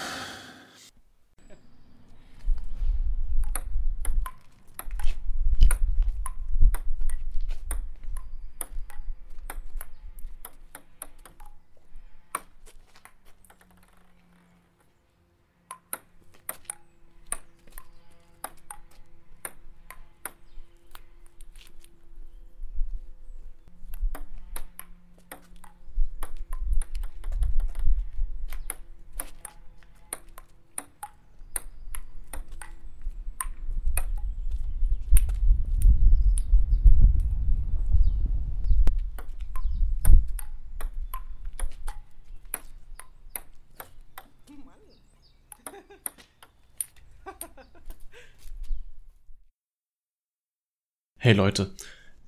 Hey 51.26 51.34
Leute, 51.34 51.72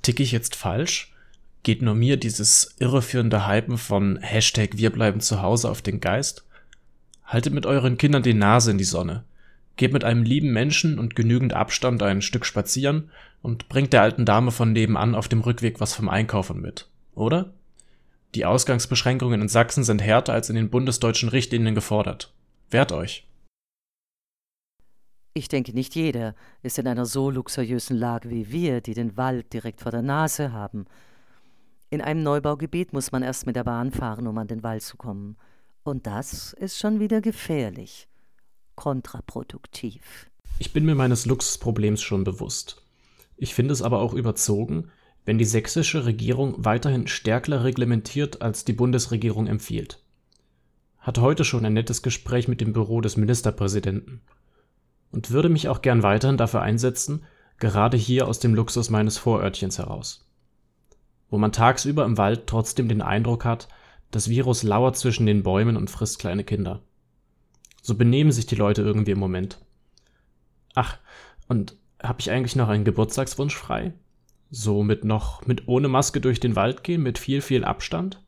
tick 0.03 0.19
ich 0.19 0.33
jetzt 0.33 0.57
falsch? 0.57 1.13
Geht 1.63 1.83
nur 1.83 1.95
mir 1.95 2.17
dieses 2.17 2.75
irreführende 2.81 3.47
Hypen 3.47 3.79
von 3.79 4.19
Hashtag 4.21 4.71
Wir 4.73 4.91
bleiben 4.91 5.21
zu 5.21 5.41
Hause 5.41 5.71
auf 5.71 5.83
den 5.83 6.01
Geist? 6.01 6.45
Haltet 7.25 7.55
mit 7.55 7.65
euren 7.65 7.97
Kindern 7.97 8.25
die 8.25 8.35
Nase 8.35 8.73
in 8.73 8.79
die 8.79 8.83
Sonne. 8.83 9.23
Geht 9.77 9.93
mit 9.93 10.03
einem 10.03 10.25
lieben 10.25 10.53
Menschen 10.53 10.99
und 10.99 11.15
genügend 11.15 11.53
Abstand 11.53 12.03
ein 12.03 12.23
Stück 12.23 12.45
spazieren 12.45 13.13
und 13.41 13.69
bringt 13.69 13.93
der 13.93 14.03
alten 14.03 14.25
Dame 14.25 14.51
von 14.51 14.73
nebenan 14.73 15.15
auf 15.15 15.29
dem 15.29 15.43
Rückweg 15.43 15.79
was 15.79 15.95
vom 15.95 16.09
Einkaufen 16.09 16.61
mit, 16.61 16.89
oder? 17.15 17.53
Die 18.35 18.47
Ausgangsbeschränkungen 18.47 19.43
in 19.43 19.49
Sachsen 19.49 19.85
sind 19.85 20.03
härter 20.03 20.33
als 20.33 20.51
in 20.51 20.57
den 20.57 20.71
bundesdeutschen 20.71 21.29
Richtlinien 21.29 21.77
gefordert. 21.77 22.33
Wehrt 22.69 22.91
euch. 22.91 23.28
Ich 25.38 25.46
denke, 25.46 25.72
nicht 25.72 25.94
jeder 25.94 26.35
ist 26.64 26.81
in 26.81 26.88
einer 26.88 27.07
so 27.07 27.31
luxuriösen 27.31 27.96
Lage 27.96 28.29
wie 28.29 28.51
wir, 28.51 28.81
die 28.81 28.92
den 28.92 29.16
Wald 29.16 29.53
direkt 29.53 29.81
vor 29.81 29.92
der 29.92 30.03
Nase 30.03 30.51
haben. 30.53 30.87
In 31.90 32.01
einem 32.01 32.24
Neubaugebiet 32.24 32.92
muss 32.92 33.12
man 33.12 33.22
erst 33.22 33.46
mit 33.46 33.55
der 33.55 33.62
Bahn 33.62 33.92
fahren, 33.92 34.27
um 34.27 34.37
an 34.37 34.48
den 34.48 34.64
Wald 34.64 34.83
zu 34.83 34.96
kommen. 34.96 35.37
Und 35.85 36.09
das 36.09 36.55
ist 36.55 36.77
schon 36.77 36.98
wieder 36.98 37.20
gefährlich. 37.20 38.09
Kontraproduktiv. 38.74 40.29
Ich 40.59 40.72
bin 40.72 40.85
mir 40.85 40.96
meines 40.96 41.24
Luxusproblems 41.24 42.03
schon 42.03 42.24
bewusst. 42.24 42.83
Ich 43.37 43.55
finde 43.55 43.72
es 43.72 43.81
aber 43.81 44.01
auch 44.01 44.14
überzogen, 44.14 44.90
wenn 45.24 45.38
die 45.38 45.44
sächsische 45.44 46.05
Regierung 46.05 46.64
weiterhin 46.64 47.07
stärker 47.07 47.62
reglementiert, 47.62 48.42
als 48.42 48.64
die 48.64 48.72
Bundesregierung 48.72 49.46
empfiehlt. 49.46 50.03
Hatte 50.98 51.20
heute 51.20 51.44
schon 51.44 51.64
ein 51.64 51.74
nettes 51.74 52.03
Gespräch 52.03 52.48
mit 52.48 52.61
dem 52.61 52.72
Büro 52.72 53.01
des 53.01 53.16
Ministerpräsidenten 53.16 54.20
und 55.11 55.31
würde 55.31 55.49
mich 55.49 55.68
auch 55.68 55.83
gern 55.83 56.03
weiterhin 56.03 56.37
dafür 56.37 56.62
einsetzen, 56.62 57.25
gerade 57.59 57.97
hier 57.97 58.29
aus 58.29 58.38
dem 58.38 58.55
Luxus 58.55 58.90
meines 58.90 59.18
Vorörtchens 59.18 59.79
heraus. 59.79 60.29
Wo 61.31 61.38
man 61.38 61.53
tagsüber 61.53 62.05
im 62.05 62.16
Wald 62.18 62.47
trotzdem 62.47 62.88
den 62.88 63.03
Eindruck 63.03 63.44
hat, 63.44 63.68
das 64.11 64.29
Virus 64.29 64.62
lauert 64.62 64.97
zwischen 64.97 65.27
den 65.27 65.42
Bäumen 65.42 65.77
und 65.77 65.90
frisst 65.90 66.18
kleine 66.18 66.44
Kinder. 66.44 66.83
So 67.83 67.94
benehmen 67.94 68.33
sich 68.33 68.47
die 68.47 68.55
Leute 68.55 68.83
irgendwie 68.83 69.11
im 69.11 69.18
Moment. 69.18 69.59
Ach, 70.75 70.99
und 71.49 71.77
habe 72.03 72.21
ich 72.21 72.31
eigentlich 72.31 72.57
noch 72.57 72.68
einen 72.68 72.85
Geburtstagswunsch 72.85 73.57
frei? 73.57 73.92
So 74.51 74.83
mit 74.83 75.05
noch 75.05 75.47
mit 75.47 75.68
ohne 75.68 75.88
Maske 75.88 76.21
durch 76.21 76.40
den 76.40 76.57
Wald 76.57 76.85
gehen, 76.85 77.03
mit 77.03 77.18
viel, 77.18 77.42
viel 77.42 77.64
Abstand? 77.64 78.23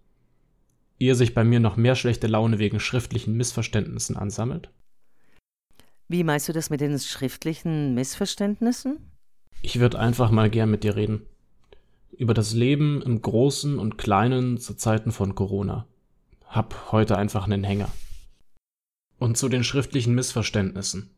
Ehe 0.98 1.14
sich 1.14 1.34
bei 1.34 1.44
mir 1.44 1.60
noch 1.60 1.76
mehr 1.76 1.94
schlechte 1.94 2.26
Laune 2.26 2.58
wegen 2.58 2.78
schriftlichen 2.78 3.34
Missverständnissen 3.36 4.16
ansammelt? 4.16 4.70
Wie 6.10 6.24
meinst 6.24 6.48
du 6.48 6.52
das 6.52 6.70
mit 6.70 6.80
den 6.80 6.98
schriftlichen 6.98 7.94
Missverständnissen? 7.94 9.12
Ich 9.62 9.78
würde 9.78 10.00
einfach 10.00 10.32
mal 10.32 10.50
gern 10.50 10.68
mit 10.68 10.82
dir 10.82 10.96
reden. 10.96 11.24
Über 12.10 12.34
das 12.34 12.52
Leben 12.52 13.00
im 13.00 13.22
Großen 13.22 13.78
und 13.78 13.96
Kleinen 13.96 14.58
zu 14.58 14.74
Zeiten 14.74 15.12
von 15.12 15.36
Corona. 15.36 15.86
Hab 16.48 16.90
heute 16.90 17.16
einfach 17.16 17.44
einen 17.44 17.62
Hänger. 17.62 17.88
Und 19.20 19.38
zu 19.38 19.48
den 19.48 19.62
schriftlichen 19.62 20.12
Missverständnissen. 20.16 21.14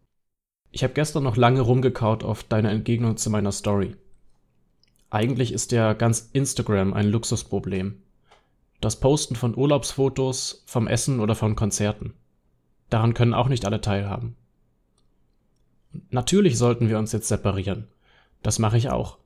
Ich 0.73 0.85
habe 0.85 0.93
gestern 0.93 1.25
noch 1.25 1.39
lange 1.39 1.63
rumgekaut 1.63 2.23
auf 2.23 2.45
deine 2.45 2.69
Entgegnung 2.69 3.17
zu 3.17 3.31
meiner 3.31 3.53
Story. 3.53 3.97
Eigentlich 5.09 5.55
ist 5.55 5.73
ja 5.73 5.95
ganz 5.95 6.29
Instagram 6.35 6.93
ein 6.93 7.09
Luxusproblem. 7.09 8.03
Das 8.83 9.01
Posten 9.01 9.37
von 9.37 9.57
Urlaubsfotos, 9.57 10.65
vom 10.67 10.87
Essen 10.87 11.19
oder 11.19 11.35
von 11.35 11.57
Konzerten. 11.57 12.13
Daran 12.91 13.15
können 13.15 13.33
auch 13.33 13.49
nicht 13.49 13.65
alle 13.65 13.81
teilhaben. 13.81 14.37
Natürlich 16.11 16.59
sollten 16.59 16.89
wir 16.89 16.99
uns 16.99 17.13
jetzt 17.13 17.29
separieren. 17.29 17.89
Das 18.43 18.59
mache 18.59 18.77
ich 18.77 18.91
auch. 18.91 19.19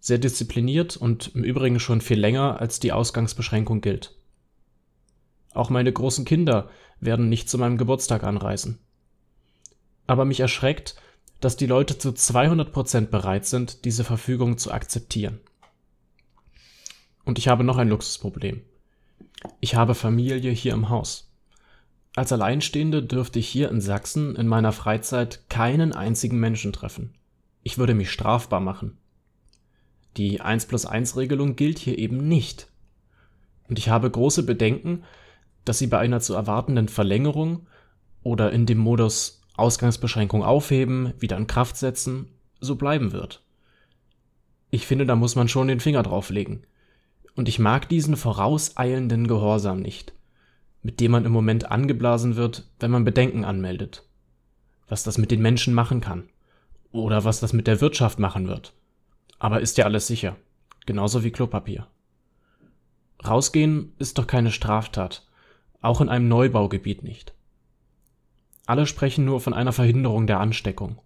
Sehr 0.00 0.18
diszipliniert 0.18 0.96
und 0.96 1.34
im 1.34 1.44
Übrigen 1.44 1.78
schon 1.78 2.00
viel 2.00 2.18
länger, 2.18 2.60
als 2.60 2.80
die 2.80 2.92
Ausgangsbeschränkung 2.92 3.80
gilt. 3.80 4.14
Auch 5.54 5.70
meine 5.70 5.92
großen 5.92 6.24
Kinder 6.24 6.70
werden 7.00 7.28
nicht 7.28 7.48
zu 7.48 7.58
meinem 7.58 7.78
Geburtstag 7.78 8.24
anreisen. 8.24 8.78
Aber 10.06 10.24
mich 10.24 10.40
erschreckt, 10.40 10.96
dass 11.40 11.56
die 11.56 11.66
Leute 11.66 11.98
zu 11.98 12.10
200% 12.10 13.06
bereit 13.06 13.46
sind, 13.46 13.84
diese 13.84 14.04
Verfügung 14.04 14.58
zu 14.58 14.72
akzeptieren. 14.72 15.40
Und 17.24 17.38
ich 17.38 17.48
habe 17.48 17.64
noch 17.64 17.76
ein 17.76 17.88
Luxusproblem. 17.88 18.62
Ich 19.60 19.74
habe 19.74 19.94
Familie 19.94 20.52
hier 20.52 20.72
im 20.72 20.88
Haus. 20.88 21.31
Als 22.14 22.30
Alleinstehende 22.32 23.02
dürfte 23.02 23.38
ich 23.38 23.48
hier 23.48 23.70
in 23.70 23.80
Sachsen 23.80 24.36
in 24.36 24.46
meiner 24.46 24.72
Freizeit 24.72 25.48
keinen 25.48 25.92
einzigen 25.92 26.38
Menschen 26.38 26.72
treffen. 26.72 27.14
Ich 27.62 27.78
würde 27.78 27.94
mich 27.94 28.10
strafbar 28.10 28.60
machen. 28.60 28.98
Die 30.18 30.40
1 30.40 30.66
plus 30.66 30.84
1 30.84 31.16
Regelung 31.16 31.56
gilt 31.56 31.78
hier 31.78 31.98
eben 31.98 32.28
nicht. 32.28 32.68
Und 33.68 33.78
ich 33.78 33.88
habe 33.88 34.10
große 34.10 34.42
Bedenken, 34.42 35.04
dass 35.64 35.78
sie 35.78 35.86
bei 35.86 35.98
einer 35.98 36.20
zu 36.20 36.34
erwartenden 36.34 36.88
Verlängerung 36.88 37.66
oder 38.22 38.52
in 38.52 38.66
dem 38.66 38.78
Modus 38.78 39.40
Ausgangsbeschränkung 39.56 40.42
aufheben, 40.42 41.14
wieder 41.18 41.36
in 41.36 41.46
Kraft 41.46 41.76
setzen, 41.76 42.28
so 42.60 42.76
bleiben 42.76 43.12
wird. 43.12 43.42
Ich 44.70 44.86
finde, 44.86 45.06
da 45.06 45.16
muss 45.16 45.34
man 45.34 45.48
schon 45.48 45.68
den 45.68 45.80
Finger 45.80 46.02
drauflegen. 46.02 46.66
Und 47.34 47.48
ich 47.48 47.58
mag 47.58 47.88
diesen 47.88 48.16
vorauseilenden 48.16 49.26
Gehorsam 49.26 49.80
nicht, 49.80 50.12
mit 50.82 51.00
dem 51.00 51.12
man 51.12 51.24
im 51.24 51.32
Moment 51.32 51.70
angeblasen 51.70 52.36
wird, 52.36 52.68
wenn 52.80 52.90
man 52.90 53.04
Bedenken 53.04 53.44
anmeldet. 53.44 54.04
Was 54.88 55.04
das 55.04 55.18
mit 55.18 55.30
den 55.30 55.40
Menschen 55.40 55.74
machen 55.74 56.00
kann. 56.00 56.28
Oder 56.90 57.24
was 57.24 57.40
das 57.40 57.52
mit 57.52 57.66
der 57.66 57.80
Wirtschaft 57.80 58.18
machen 58.18 58.48
wird. 58.48 58.74
Aber 59.38 59.60
ist 59.60 59.78
ja 59.78 59.84
alles 59.84 60.06
sicher. 60.06 60.36
Genauso 60.84 61.24
wie 61.24 61.30
Klopapier. 61.30 61.86
Rausgehen 63.24 63.92
ist 63.98 64.18
doch 64.18 64.26
keine 64.26 64.50
Straftat. 64.50 65.26
Auch 65.80 66.00
in 66.00 66.08
einem 66.08 66.28
Neubaugebiet 66.28 67.02
nicht. 67.02 67.34
Alle 68.66 68.86
sprechen 68.86 69.24
nur 69.24 69.40
von 69.40 69.54
einer 69.54 69.72
Verhinderung 69.72 70.26
der 70.26 70.40
Ansteckung. 70.40 70.98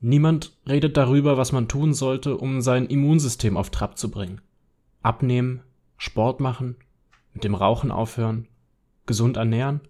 Niemand 0.00 0.52
redet 0.66 0.96
darüber, 0.96 1.36
was 1.36 1.52
man 1.52 1.68
tun 1.68 1.92
sollte, 1.92 2.36
um 2.36 2.62
sein 2.62 2.86
Immunsystem 2.86 3.56
auf 3.56 3.70
Trab 3.70 3.98
zu 3.98 4.10
bringen. 4.10 4.40
Abnehmen, 5.02 5.62
Sport 5.98 6.40
machen, 6.40 6.76
mit 7.34 7.44
dem 7.44 7.54
Rauchen 7.54 7.90
aufhören, 7.90 8.48
gesund 9.06 9.36
ernähren, 9.36 9.80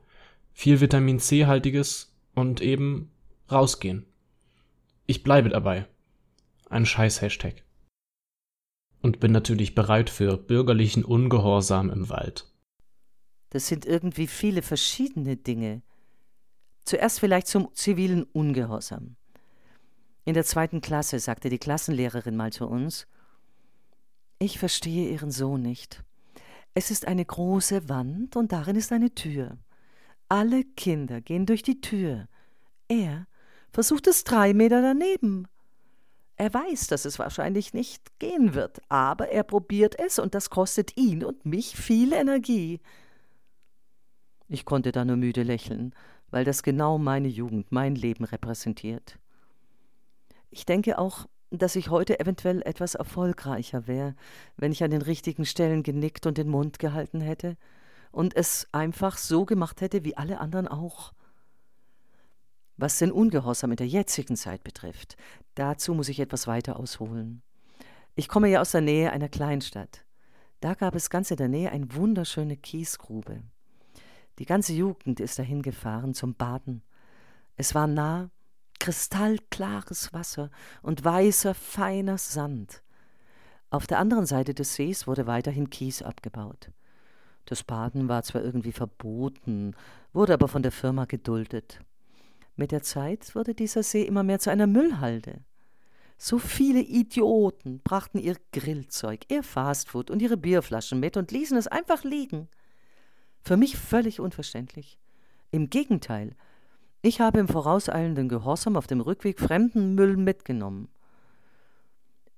viel 0.53 0.81
Vitamin 0.81 1.19
C-haltiges 1.19 2.15
und 2.35 2.61
eben 2.61 3.11
rausgehen. 3.51 4.07
Ich 5.07 5.23
bleibe 5.23 5.49
dabei. 5.49 5.87
Ein 6.69 6.87
scheiß 6.87 7.21
Hashtag. 7.21 7.65
Und 9.03 9.19
bin 9.19 9.33
natürlich 9.33 9.75
bereit 9.75 10.11
für 10.11 10.37
bürgerlichen 10.37 11.05
Ungehorsam 11.05 11.91
im 11.91 12.09
Wald. 12.11 12.47
Das 13.49 13.67
sind 13.67 13.87
irgendwie 13.87 14.27
viele 14.27 14.63
verschiedene 14.63 15.37
Dinge. 15.37 15.83
Zuerst 16.85 17.19
vielleicht 17.21 17.49
zum 17.49 17.75
zivilen 17.75 18.25
Ungehorsam. 18.25 19.17
In 20.25 20.35
der 20.35 20.45
zweiten 20.45 20.81
Klasse 20.81 21.19
sagte 21.19 21.49
die 21.49 21.59
Klassenlehrerin 21.59 22.37
mal 22.37 22.53
zu 22.53 22.67
uns, 22.69 23.07
ich 24.39 24.59
verstehe 24.59 25.11
Ihren 25.11 25.31
Sohn 25.31 25.63
nicht. 25.63 26.05
Es 26.75 26.91
ist 26.91 27.07
eine 27.07 27.25
große 27.25 27.89
Wand 27.89 28.37
und 28.37 28.53
darin 28.53 28.77
ist 28.77 28.93
eine 28.93 29.15
Tür. 29.15 29.59
Alle 30.29 30.65
Kinder 30.65 31.21
gehen 31.21 31.47
durch 31.47 31.63
die 31.63 31.81
Tür. 31.81 32.29
Er 32.89 33.27
versucht 33.73 34.07
es 34.07 34.25
drei 34.25 34.55
Meter 34.55 34.81
daneben. 34.81 35.49
Er 36.37 36.55
weiß, 36.55 36.87
dass 36.87 37.05
es 37.05 37.19
wahrscheinlich 37.19 37.75
nicht 37.75 38.19
gehen 38.19 38.55
wird, 38.55 38.81
aber 38.89 39.29
er 39.29 39.43
probiert 39.43 39.99
es 39.99 40.19
und 40.19 40.35
das 40.35 40.49
kostet 40.49 40.97
ihn 40.97 41.25
und 41.25 41.45
mich 41.45 41.77
viel 41.77 42.13
Energie. 42.13 42.81
Ich 44.49 44.65
konnte 44.65 44.93
da 44.93 45.05
nur 45.05 45.17
müde 45.17 45.43
lächeln 45.43 45.95
weil 46.31 46.45
das 46.45 46.63
genau 46.63 46.99
meine 46.99 47.29
Jugend, 47.29 47.71
mein 47.73 47.95
Leben 47.95 48.25
repräsentiert. 48.25 49.19
Ich 50.51 50.67
denke 50.67 50.99
auch, 50.99 51.27
dass 51.51 51.77
ich 51.77 51.91
heute 51.91 52.21
eventuell 52.21 52.63
etwas 52.63 52.95
erfolgreicher 52.95 53.87
wäre, 53.87 54.15
wenn 54.57 54.73
ich 54.73 54.85
an 54.85 54.91
den 54.91 55.03
richtigen 55.03 55.45
Stellen 55.45 55.83
genickt 55.83 56.27
und 56.27 56.39
den 56.39 56.49
Mund 56.49 56.79
gehalten 56.79 57.21
hätte 57.21 57.57
und 58.13 58.37
es 58.37 58.69
einfach 58.73 59.19
so 59.19 59.45
gemacht 59.45 59.81
hätte 59.81 60.05
wie 60.05 60.17
alle 60.17 60.41
anderen 60.41 60.69
auch. 60.69 61.13
Was 62.77 62.99
den 62.99 63.13
Ungehorsam 63.13 63.73
in 63.73 63.77
der 63.77 63.89
jetzigen 63.89 64.37
Zeit 64.37 64.65
betrifft, 64.65 65.17
dazu 65.55 65.95
muss 65.95 66.09
ich 66.09 66.21
etwas 66.21 66.47
weiter 66.47 66.79
ausholen. 66.79 67.43
Ich 68.15 68.29
komme 68.29 68.49
ja 68.49 68.61
aus 68.61 68.73
der 68.73 68.81
Nähe 68.81 69.13
einer 69.13 69.29
Kleinstadt. 69.29 70.05
Da 70.61 70.75
gab 70.75 70.95
es 70.95 71.11
ganz 71.11 71.31
in 71.31 71.37
der 71.37 71.49
Nähe 71.49 71.73
eine 71.73 71.95
wunderschöne 71.95 72.57
Kiesgrube. 72.57 73.43
Die 74.39 74.47
ganze 74.47 74.73
Jugend 74.73 75.21
ist 75.21 75.39
dahin 75.39 75.63
gefahren 75.63 76.15
zum 76.15 76.35
Baden. 76.35 76.83
Es 77.57 77.75
war 77.75 77.87
nah, 77.87 78.31
kristallklares 78.81 80.13
Wasser 80.13 80.51
und 80.83 81.05
weißer, 81.05 81.55
feiner 81.55 82.19
Sand. 82.19 82.83
Auf 83.71 83.87
der 83.87 84.01
anderen 84.01 84.27
Seite 84.27 84.53
des 84.53 84.75
Sees 84.75 85.07
wurde 85.07 85.29
weiterhin 85.29 85.71
Kies 85.71 86.03
abgebaut. 86.03 86.73
Das 87.45 87.63
Baden 87.63 88.09
war 88.09 88.25
zwar 88.25 88.43
irgendwie 88.43 88.73
verboten, 88.73 89.77
wurde 90.13 90.35
aber 90.35 90.49
von 90.49 90.63
der 90.63 90.73
Firma 90.73 91.05
geduldet. 91.05 91.81
Mit 92.57 92.73
der 92.73 92.83
Zeit 92.83 93.35
wurde 93.35 93.55
dieser 93.55 93.83
See 93.83 94.03
immer 94.03 94.23
mehr 94.25 94.41
zu 94.41 94.51
einer 94.51 94.67
Müllhalde. 94.67 95.41
So 96.19 96.39
viele 96.39 96.81
Idioten 96.81 97.81
brachten 97.83 98.19
ihr 98.19 98.37
Grillzeug, 98.53 99.21
ihr 99.29 99.43
Fastfood 99.43 100.11
und 100.11 100.21
ihre 100.21 100.37
Bierflaschen 100.37 101.01
mit 101.01 101.17
und 101.17 101.31
ließen 101.31 101.57
es 101.57 101.67
einfach 101.67 102.05
liegen. 102.05 102.49
Für 103.43 103.57
mich 103.57 103.77
völlig 103.79 104.21
unverständlich. 104.21 104.99
Im 105.51 105.71
Gegenteil, 105.71 106.37
ich 107.03 107.21
habe 107.21 107.39
im 107.39 107.49
vorauseilenden 107.49 108.29
Gehorsam 108.29 108.77
auf 108.77 108.87
dem 108.87 109.01
Rückweg 109.01 109.41
fremden 109.41 109.95
Müll 109.95 110.17
mitgenommen. 110.17 110.89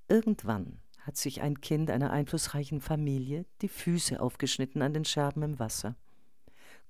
Irgendwann 0.09 0.79
hat 1.01 1.17
sich 1.17 1.43
ein 1.43 1.61
Kind 1.61 1.91
einer 1.91 2.11
einflussreichen 2.11 2.81
Familie 2.81 3.45
die 3.61 3.69
Füße 3.69 4.21
aufgeschnitten 4.21 4.83
an 4.83 4.95
den 4.95 5.05
Scherben 5.05 5.43
im 5.43 5.59
Wasser. 5.59 5.97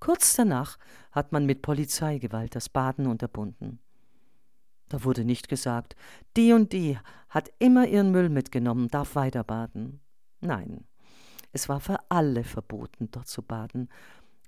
Kurz 0.01 0.35
danach 0.35 0.79
hat 1.13 1.33
man 1.33 1.47
mit 1.47 1.63
Polizeigewalt 1.63 2.55
das 2.55 2.69
Baden 2.69 3.07
unterbunden. 3.07 3.79
Da 4.89 5.05
wurde 5.05 5.25
nicht 5.25 5.49
gesagt, 5.49 5.97
die 6.37 6.53
und 6.53 6.73
die 6.73 6.99
hat 7.31 7.51
immer 7.59 7.87
ihren 7.87 8.11
Müll 8.11 8.29
mitgenommen, 8.29 8.89
darf 8.89 9.15
weiter 9.15 9.45
baden. 9.45 10.01
Nein, 10.41 10.85
es 11.53 11.69
war 11.69 11.81
für 11.81 11.99
alle 12.11 12.45
verboten, 12.45 13.11
dort 13.11 13.29
zu 13.29 13.43
baden, 13.43 13.89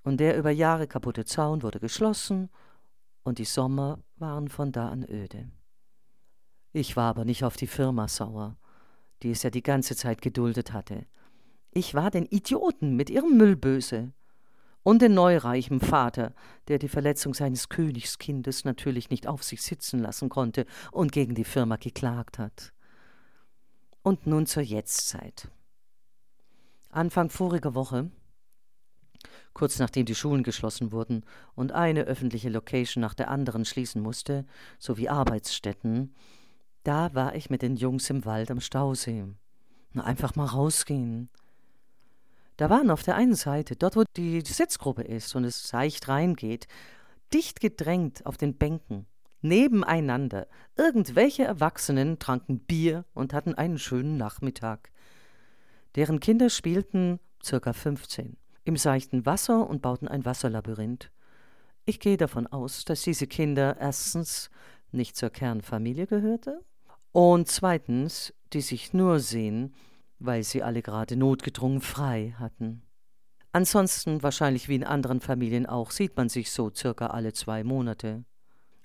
und 0.02 0.18
der 0.18 0.36
über 0.36 0.50
Jahre 0.50 0.86
kaputte 0.86 1.24
Zaun 1.24 1.62
wurde 1.62 1.80
geschlossen, 1.80 2.50
und 3.24 3.38
die 3.38 3.44
Sommer 3.44 3.98
waren 4.16 4.48
von 4.48 4.70
da 4.70 4.88
an 4.88 5.04
öde. 5.08 5.50
Ich 6.72 6.96
war 6.96 7.10
aber 7.10 7.24
nicht 7.24 7.44
auf 7.44 7.56
die 7.56 7.66
Firma 7.66 8.06
sauer, 8.06 8.56
die 9.22 9.30
es 9.30 9.42
ja 9.42 9.50
die 9.50 9.62
ganze 9.62 9.96
Zeit 9.96 10.22
geduldet 10.22 10.72
hatte. 10.72 11.06
Ich 11.72 11.94
war 11.94 12.10
den 12.10 12.26
Idioten 12.26 12.94
mit 12.94 13.10
ihrem 13.10 13.36
Müll 13.36 13.56
böse. 13.56 14.12
Und 14.82 15.00
den 15.00 15.14
neureichen 15.14 15.80
Vater, 15.80 16.34
der 16.68 16.78
die 16.78 16.90
Verletzung 16.90 17.32
seines 17.32 17.70
Königskindes 17.70 18.66
natürlich 18.66 19.08
nicht 19.08 19.26
auf 19.26 19.42
sich 19.42 19.62
sitzen 19.62 19.98
lassen 19.98 20.28
konnte 20.28 20.66
und 20.92 21.10
gegen 21.10 21.34
die 21.34 21.44
Firma 21.44 21.76
geklagt 21.76 22.38
hat. 22.38 22.74
Und 24.02 24.26
nun 24.26 24.44
zur 24.44 24.62
Jetztzeit. 24.62 25.48
Anfang 26.90 27.30
voriger 27.30 27.74
Woche, 27.74 28.10
kurz 29.52 29.78
nachdem 29.78 30.06
die 30.06 30.14
Schulen 30.14 30.42
geschlossen 30.42 30.92
wurden 30.92 31.24
und 31.54 31.72
eine 31.72 32.02
öffentliche 32.02 32.48
Location 32.48 33.00
nach 33.00 33.14
der 33.14 33.30
anderen 33.30 33.64
schließen 33.64 34.02
musste, 34.02 34.44
sowie 34.78 35.08
Arbeitsstätten, 35.08 36.14
da 36.82 37.14
war 37.14 37.34
ich 37.34 37.50
mit 37.50 37.62
den 37.62 37.76
Jungs 37.76 38.10
im 38.10 38.24
Wald 38.24 38.50
am 38.50 38.60
Stausee. 38.60 39.24
Einfach 39.94 40.34
mal 40.34 40.46
rausgehen. 40.46 41.30
Da 42.56 42.70
waren 42.70 42.90
auf 42.90 43.02
der 43.02 43.16
einen 43.16 43.34
Seite, 43.34 43.74
dort 43.74 43.96
wo 43.96 44.04
die 44.16 44.40
Sitzgruppe 44.42 45.02
ist 45.02 45.34
und 45.34 45.44
es 45.44 45.66
seicht 45.66 46.08
reingeht, 46.08 46.66
dicht 47.32 47.60
gedrängt 47.60 48.26
auf 48.26 48.36
den 48.36 48.56
Bänken, 48.56 49.06
nebeneinander, 49.40 50.46
irgendwelche 50.76 51.44
Erwachsenen 51.44 52.18
tranken 52.18 52.60
Bier 52.60 53.04
und 53.12 53.32
hatten 53.32 53.54
einen 53.54 53.78
schönen 53.78 54.16
Nachmittag. 54.16 54.90
Deren 55.96 56.20
Kinder 56.20 56.50
spielten, 56.50 57.18
circa 57.42 57.72
15, 57.72 58.36
im 58.64 58.76
seichten 58.76 59.26
Wasser 59.26 59.68
und 59.68 59.82
bauten 59.82 60.08
ein 60.08 60.24
Wasserlabyrinth. 60.24 61.10
Ich 61.84 62.00
gehe 62.00 62.16
davon 62.16 62.46
aus, 62.46 62.84
dass 62.84 63.02
diese 63.02 63.26
Kinder 63.26 63.76
erstens 63.78 64.50
nicht 64.90 65.16
zur 65.16 65.30
Kernfamilie 65.30 66.06
gehörte 66.06 66.60
und 67.12 67.48
zweitens, 67.48 68.32
die 68.52 68.62
sich 68.62 68.92
nur 68.92 69.20
sehen, 69.20 69.74
weil 70.18 70.42
sie 70.42 70.62
alle 70.62 70.82
gerade 70.82 71.16
notgedrungen 71.16 71.80
frei 71.80 72.34
hatten. 72.38 72.82
Ansonsten, 73.52 74.22
wahrscheinlich 74.22 74.68
wie 74.68 74.74
in 74.76 74.84
anderen 74.84 75.20
Familien 75.20 75.66
auch, 75.66 75.90
sieht 75.90 76.16
man 76.16 76.28
sich 76.28 76.50
so 76.50 76.72
circa 76.74 77.08
alle 77.08 77.32
zwei 77.32 77.62
Monate. 77.62 78.24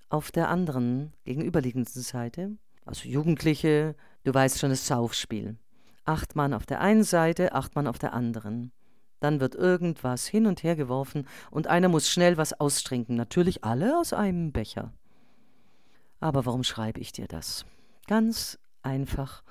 Auf 0.09 0.31
der 0.31 0.49
anderen, 0.49 1.13
gegenüberliegenden 1.23 2.03
Seite, 2.03 2.57
also 2.85 3.07
Jugendliche, 3.07 3.95
du 4.25 4.33
weißt 4.33 4.59
schon 4.59 4.69
das 4.69 4.85
Saufspiel. 4.85 5.57
Acht 6.03 6.35
Mann 6.35 6.53
auf 6.53 6.65
der 6.65 6.81
einen 6.81 7.03
Seite, 7.03 7.53
acht 7.53 7.75
Mann 7.75 7.87
auf 7.87 7.97
der 7.97 8.13
anderen. 8.13 8.71
Dann 9.19 9.39
wird 9.39 9.55
irgendwas 9.55 10.27
hin 10.27 10.45
und 10.45 10.63
her 10.63 10.75
geworfen 10.75 11.27
und 11.51 11.67
einer 11.67 11.89
muss 11.89 12.09
schnell 12.09 12.37
was 12.37 12.59
austrinken, 12.59 13.15
natürlich 13.15 13.63
alle 13.63 13.97
aus 13.97 14.13
einem 14.13 14.51
Becher. 14.51 14.93
Aber 16.19 16.45
warum 16.45 16.63
schreibe 16.63 16.99
ich 16.99 17.11
dir 17.11 17.27
das? 17.27 17.65
Ganz 18.07 18.59
einfach, 18.81 19.43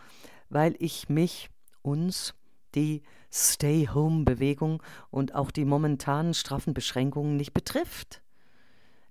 weil 0.50 0.74
ich 0.78 1.08
mich 1.08 1.50
uns 1.82 2.34
die 2.74 3.02
Stay-Home-Bewegung 3.32 4.82
und 5.10 5.34
auch 5.34 5.50
die 5.50 5.64
momentanen 5.64 6.34
straffen 6.34 6.74
Beschränkungen 6.74 7.36
nicht 7.36 7.52
betrifft. 7.52 8.22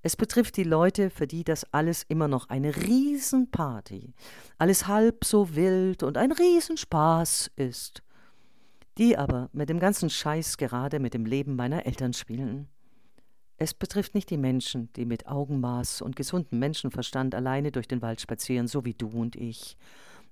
Es 0.03 0.15
betrifft 0.15 0.57
die 0.57 0.63
Leute, 0.63 1.09
für 1.09 1.27
die 1.27 1.43
das 1.43 1.73
alles 1.73 2.03
immer 2.03 2.27
noch 2.27 2.49
eine 2.49 2.75
Riesenparty, 2.75 4.13
alles 4.57 4.87
halb 4.87 5.25
so 5.25 5.55
wild 5.55 6.03
und 6.03 6.17
ein 6.17 6.31
Riesenspaß 6.31 7.51
ist, 7.55 8.03
die 8.97 9.17
aber 9.17 9.49
mit 9.53 9.69
dem 9.69 9.79
ganzen 9.79 10.09
Scheiß 10.09 10.57
gerade 10.57 10.99
mit 10.99 11.13
dem 11.13 11.25
Leben 11.25 11.55
meiner 11.55 11.85
Eltern 11.85 12.13
spielen. 12.13 12.67
Es 13.57 13.73
betrifft 13.73 14.13
nicht 14.13 14.29
die 14.29 14.37
Menschen, 14.37 14.91
die 14.93 15.05
mit 15.05 15.27
Augenmaß 15.27 16.01
und 16.01 16.15
gesundem 16.15 16.59
Menschenverstand 16.59 17.33
alleine 17.33 17.71
durch 17.71 17.87
den 17.87 18.01
Wald 18.01 18.21
spazieren, 18.21 18.67
so 18.67 18.85
wie 18.85 18.93
du 18.93 19.09
und 19.09 19.35
ich. 19.35 19.77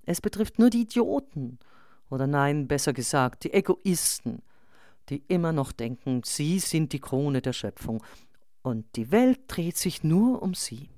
Es 0.06 0.22
betrifft 0.22 0.60
nur 0.60 0.70
die 0.70 0.82
Idioten 0.82 1.58
oder 2.10 2.28
nein, 2.28 2.68
besser 2.68 2.94
gesagt, 2.94 3.44
die 3.44 3.54
Egoisten, 3.54 4.44
die 5.10 5.24
immer 5.28 5.52
noch 5.52 5.72
denken, 5.72 6.22
sie 6.24 6.60
sind 6.60 6.94
die 6.94 7.00
Krone 7.00 7.42
der 7.42 7.54
Schöpfung 7.54 8.04
und 8.62 8.86
die 8.96 9.12
Welt 9.12 9.42
dreht 9.48 9.78
sich 9.78 10.04
nur 10.04 10.42
um 10.42 10.54
sie. 10.54 10.90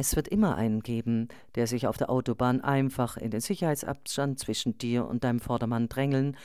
Es 0.00 0.14
wird 0.14 0.28
immer 0.28 0.54
einen 0.54 0.80
geben, 0.80 1.26
der 1.56 1.66
sich 1.66 1.88
auf 1.88 1.96
der 1.96 2.08
Autobahn 2.08 2.60
einfach 2.60 3.16
in 3.16 3.32
den 3.32 3.40
Sicherheitsabstand 3.40 4.38
zwischen 4.38 4.78
dir 4.78 5.08
und 5.08 5.24
deinem 5.24 5.40
Vordermann 5.40 5.88
drängeln, 5.88 6.36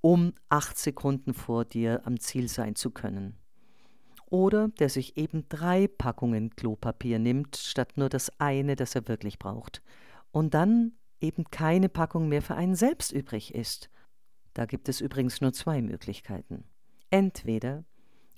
um 0.00 0.32
acht 0.48 0.76
Sekunden 0.76 1.32
vor 1.32 1.64
dir 1.64 2.02
am 2.06 2.18
Ziel 2.18 2.48
sein 2.48 2.74
zu 2.74 2.90
können. 2.90 3.36
Oder 4.26 4.66
der 4.80 4.88
sich 4.88 5.16
eben 5.16 5.48
drei 5.48 5.86
Packungen 5.86 6.50
Klopapier 6.56 7.20
nimmt, 7.20 7.56
statt 7.56 7.92
nur 7.94 8.08
das 8.08 8.40
eine, 8.40 8.74
das 8.74 8.96
er 8.96 9.06
wirklich 9.06 9.38
braucht. 9.38 9.80
Und 10.32 10.54
dann 10.54 10.90
eben 11.20 11.44
keine 11.52 11.88
Packung 11.88 12.28
mehr 12.28 12.42
für 12.42 12.56
einen 12.56 12.74
selbst 12.74 13.12
übrig 13.12 13.54
ist. 13.54 13.90
Da 14.54 14.66
gibt 14.66 14.88
es 14.88 15.00
übrigens 15.00 15.40
nur 15.40 15.52
zwei 15.52 15.82
Möglichkeiten. 15.82 16.64
Entweder 17.10 17.84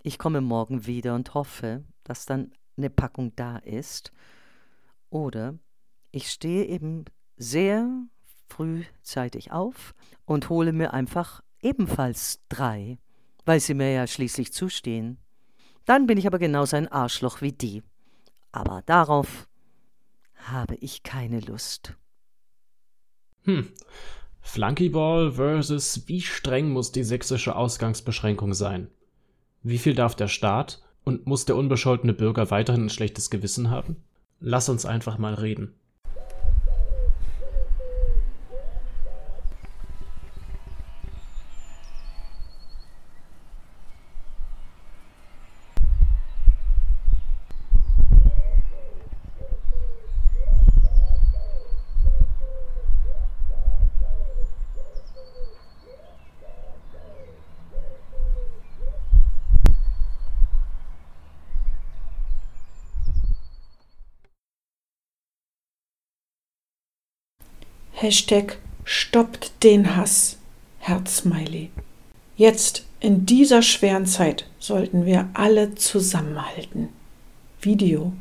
ich 0.02 0.18
komme 0.18 0.42
morgen 0.42 0.84
wieder 0.84 1.14
und 1.14 1.32
hoffe, 1.32 1.82
dass 2.04 2.26
dann 2.26 2.52
eine 2.76 2.90
Packung 2.90 3.34
da 3.36 3.56
ist, 3.56 4.12
oder 5.10 5.58
ich 6.12 6.30
stehe 6.30 6.64
eben 6.64 7.04
sehr 7.36 7.88
frühzeitig 8.48 9.52
auf 9.52 9.94
und 10.24 10.48
hole 10.48 10.72
mir 10.72 10.92
einfach 10.92 11.42
ebenfalls 11.60 12.40
drei, 12.48 12.98
weil 13.44 13.60
sie 13.60 13.74
mir 13.74 13.92
ja 13.92 14.06
schließlich 14.06 14.52
zustehen. 14.52 15.18
Dann 15.84 16.06
bin 16.06 16.18
ich 16.18 16.26
aber 16.26 16.38
genauso 16.38 16.76
ein 16.76 16.88
Arschloch 16.88 17.40
wie 17.40 17.52
die. 17.52 17.82
Aber 18.52 18.82
darauf 18.86 19.48
habe 20.34 20.74
ich 20.76 21.02
keine 21.02 21.40
Lust. 21.40 21.96
Hm. 23.44 23.68
Flunkyball 24.40 25.32
versus 25.32 26.08
wie 26.08 26.20
streng 26.20 26.70
muss 26.70 26.92
die 26.92 27.04
sächsische 27.04 27.56
Ausgangsbeschränkung 27.56 28.54
sein? 28.54 28.90
Wie 29.62 29.78
viel 29.78 29.94
darf 29.94 30.14
der 30.14 30.28
Staat 30.28 30.82
und 31.04 31.26
muss 31.26 31.44
der 31.44 31.56
unbescholtene 31.56 32.14
Bürger 32.14 32.50
weiterhin 32.50 32.86
ein 32.86 32.90
schlechtes 32.90 33.30
Gewissen 33.30 33.70
haben? 33.70 34.02
Lass 34.40 34.68
uns 34.68 34.86
einfach 34.86 35.18
mal 35.18 35.34
reden. 35.34 35.74
Hashtag 68.02 68.56
stoppt 68.84 69.62
den 69.62 69.94
Hass. 69.94 70.38
Herzsmiley. 70.78 71.68
Jetzt, 72.34 72.86
in 72.98 73.26
dieser 73.26 73.60
schweren 73.60 74.06
Zeit, 74.06 74.46
sollten 74.58 75.04
wir 75.04 75.28
alle 75.34 75.74
zusammenhalten. 75.74 76.88
Video. 77.60 78.14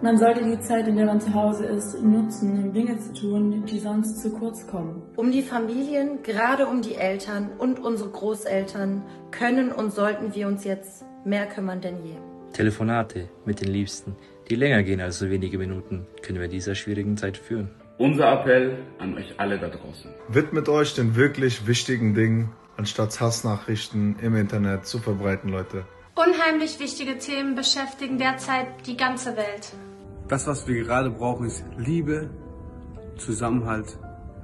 Man 0.00 0.16
sollte 0.16 0.44
die 0.44 0.60
Zeit, 0.60 0.86
in 0.86 0.94
der 0.94 1.06
man 1.06 1.20
zu 1.20 1.34
Hause 1.34 1.64
ist, 1.64 2.00
nutzen, 2.04 2.52
um 2.52 2.72
Dinge 2.72 2.96
zu 3.00 3.12
tun, 3.14 3.64
die 3.66 3.80
sonst 3.80 4.22
zu 4.22 4.30
kurz 4.30 4.64
kommen. 4.68 5.02
Um 5.16 5.32
die 5.32 5.42
Familien, 5.42 6.22
gerade 6.22 6.68
um 6.68 6.80
die 6.80 6.94
Eltern 6.94 7.50
und 7.58 7.80
unsere 7.80 8.10
Großeltern, 8.10 9.02
können 9.32 9.72
und 9.72 9.92
sollten 9.92 10.36
wir 10.36 10.46
uns 10.46 10.62
jetzt 10.62 11.04
mehr 11.24 11.46
kümmern 11.46 11.80
denn 11.80 11.96
je. 12.04 12.14
Telefonate 12.52 13.28
mit 13.44 13.60
den 13.60 13.72
Liebsten, 13.72 14.14
die 14.48 14.54
länger 14.54 14.84
gehen 14.84 15.00
als 15.00 15.18
so 15.18 15.28
wenige 15.30 15.58
Minuten, 15.58 16.06
können 16.22 16.38
wir 16.38 16.44
in 16.44 16.52
dieser 16.52 16.76
schwierigen 16.76 17.16
Zeit 17.16 17.36
führen. 17.36 17.70
Unser 17.96 18.40
Appell 18.40 18.78
an 18.98 19.16
euch 19.16 19.38
alle 19.38 19.56
da 19.56 19.68
draußen. 19.68 20.10
Widmet 20.28 20.68
euch 20.68 20.94
den 20.94 21.14
wirklich 21.14 21.68
wichtigen 21.68 22.14
Dingen, 22.14 22.52
anstatt 22.76 23.20
Hassnachrichten 23.20 24.18
im 24.20 24.34
Internet 24.34 24.84
zu 24.86 24.98
verbreiten, 24.98 25.50
Leute. 25.50 25.84
Unheimlich 26.16 26.80
wichtige 26.80 27.18
Themen 27.18 27.54
beschäftigen 27.54 28.18
derzeit 28.18 28.66
die 28.86 28.96
ganze 28.96 29.36
Welt. 29.36 29.74
Das, 30.26 30.46
was 30.48 30.66
wir 30.66 30.82
gerade 30.82 31.10
brauchen, 31.10 31.46
ist 31.46 31.64
Liebe, 31.76 32.30
Zusammenhalt 33.16 33.96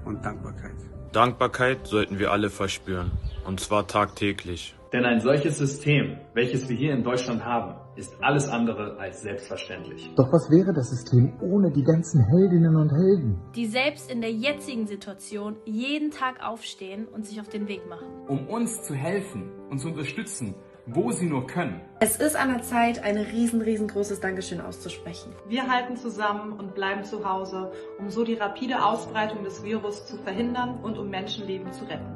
und 0.05 0.25
Dankbarkeit. 0.25 0.77
Dankbarkeit 1.13 1.89
sollten 1.89 2.21
wir 2.21 2.31
alle 2.31 2.51
verspüren, 2.51 3.11
und 3.45 3.59
zwar 3.59 3.89
tagtäglich. 3.89 4.77
Denn 4.93 5.05
ein 5.05 5.21
solches 5.21 5.59
System, 5.59 6.19
welches 6.35 6.69
wir 6.69 6.77
hier 6.77 6.93
in 6.93 7.03
Deutschland 7.03 7.45
haben, 7.45 7.75
ist 8.01 8.17
alles 8.23 8.49
andere 8.49 8.97
als 8.99 9.21
selbstverständlich. 9.21 10.11
Doch 10.17 10.33
was 10.33 10.51
wäre 10.51 10.73
das 10.73 10.89
System 10.89 11.39
ohne 11.43 11.71
die 11.71 11.83
ganzen 11.83 12.25
Heldinnen 12.25 12.75
und 12.75 12.91
Helden? 12.91 13.39
Die 13.55 13.67
selbst 13.67 14.11
in 14.11 14.23
der 14.23 14.33
jetzigen 14.33 14.87
Situation 14.87 15.57
jeden 15.67 16.11
Tag 16.11 16.43
aufstehen 16.43 17.07
und 17.07 17.27
sich 17.27 17.41
auf 17.41 17.49
den 17.49 17.69
Weg 17.69 17.87
machen. 17.89 18.07
Um 18.27 18.49
uns 18.49 18.83
zu 18.83 18.95
helfen 18.95 19.53
und 19.69 19.79
zu 19.79 19.89
unterstützen, 19.89 20.55
wo 20.87 21.11
sie 21.11 21.27
nur 21.27 21.47
können. 21.47 21.83
Es 22.01 22.17
ist 22.17 22.37
an 22.37 22.49
der 22.49 22.63
Zeit, 22.63 23.05
ein 23.05 23.19
riesen, 23.19 23.61
riesengroßes 23.61 24.21
Dankeschön 24.21 24.63
auszusprechen. 24.63 25.33
Wir 25.47 25.69
halten 25.69 25.97
zusammen 25.97 26.53
und 26.53 26.75
bleiben 26.75 27.05
zu 27.05 27.23
Hause, 27.31 27.71
um 27.99 28.09
so 28.09 28.25
die 28.25 28.35
rapide 28.35 28.83
Ausbreitung 28.83 29.45
des 29.45 29.63
Virus 29.63 30.07
zu 30.07 30.17
verhindern 30.17 30.81
und 30.83 30.99
um 30.99 31.11
Menschenleben 31.11 31.71
zu 31.71 31.85
retten. 31.85 32.11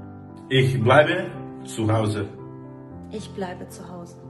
Ich 0.49 0.83
bleibe 0.83 1.31
zu 1.65 1.93
Hause. 1.93 2.27
Ich 3.13 3.31
bleibe 3.35 3.69
zu 3.69 3.87
Hause. 3.87 4.24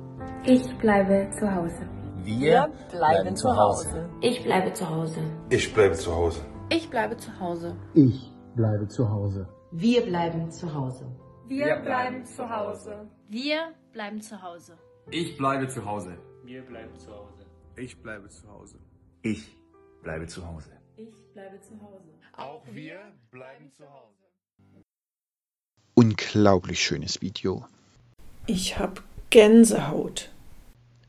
Ich 0.46 0.76
bleibe 0.78 1.30
zu 1.30 1.54
Hause. 1.54 1.88
Wir 2.24 2.70
bleiben 2.90 3.36
zu 3.36 3.48
Hause. 3.56 4.08
Ich 4.20 4.42
bleibe 4.42 4.72
zu 4.72 4.88
Hause. 4.88 5.20
Ich 5.50 5.72
bleibe 5.72 5.94
zu 5.94 6.14
Hause. 6.14 6.44
Ich 6.68 6.90
bleibe 6.90 7.16
zu 7.16 7.40
Hause. 7.40 7.76
Ich 7.94 8.30
bleibe 8.54 8.88
zu 8.88 9.10
Hause. 9.10 9.48
Wir 9.72 10.02
bleiben 10.02 10.50
zu 10.50 10.72
Hause. 10.74 11.06
Wir 11.48 11.76
bleiben 11.76 12.24
zu 12.24 12.48
Hause. 12.48 13.08
Wir 13.28 13.74
bleiben 13.92 14.20
zu 14.20 14.42
Hause. 14.42 14.78
Ich 15.10 15.36
bleibe 15.36 15.68
zu 15.68 15.84
Hause. 15.84 16.16
Wir 16.44 16.62
bleiben 16.62 16.98
zu 16.98 17.10
Hause. 17.10 17.46
Ich 17.76 18.02
bleibe 18.02 18.28
zu 18.28 18.48
Hause. 18.48 18.78
Ich 19.22 19.56
bleibe 20.02 20.26
zu 20.26 20.46
Hause. 20.46 20.70
Ich 20.96 21.32
bleibe 21.32 21.60
zu 21.60 21.74
Hause. 21.80 22.10
Auch 22.36 22.62
wir 22.70 23.00
bleiben 23.30 23.70
zu 23.72 23.84
Hause. 23.84 24.24
Unglaublich 25.94 26.82
schönes 26.82 27.20
Video. 27.20 27.64
Ich 28.46 28.78
hab 28.78 29.02
Gänsehaut. 29.34 30.30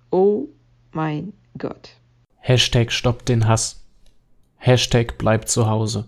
Oh 0.09 0.47
mein 0.91 1.33
Gott. 1.59 1.91
Hashtag 2.37 2.91
stoppt 2.91 3.29
den 3.29 3.47
Hass. 3.47 3.83
Hashtag 4.55 5.19
bleibt 5.19 5.47
zu 5.47 5.69
Hause. 5.69 6.07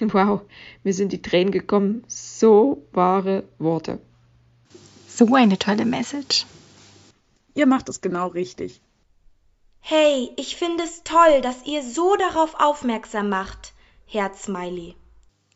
Wow, 0.00 0.42
mir 0.84 0.92
sind 0.92 1.12
die 1.12 1.22
Tränen 1.22 1.50
gekommen. 1.50 2.04
So 2.08 2.86
wahre 2.92 3.44
Worte. 3.58 4.00
So 5.08 5.34
eine 5.34 5.58
tolle 5.58 5.86
Message. 5.86 6.44
Ihr 7.54 7.64
macht 7.64 7.88
es 7.88 8.02
genau 8.02 8.26
richtig. 8.26 8.82
Hey, 9.80 10.30
ich 10.36 10.56
finde 10.56 10.84
es 10.84 11.04
toll, 11.04 11.40
dass 11.40 11.64
ihr 11.64 11.82
so 11.82 12.16
darauf 12.16 12.54
aufmerksam 12.58 13.30
macht. 13.30 13.72
Herz 14.04 14.42
Smiley. 14.42 14.94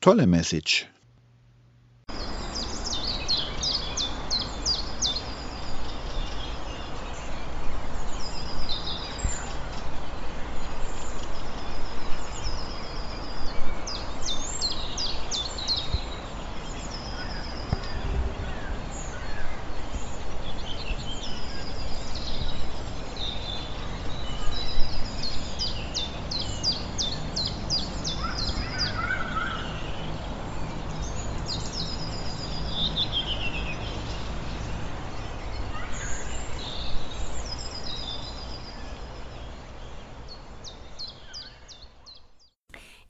Tolle 0.00 0.26
Message. 0.26 0.88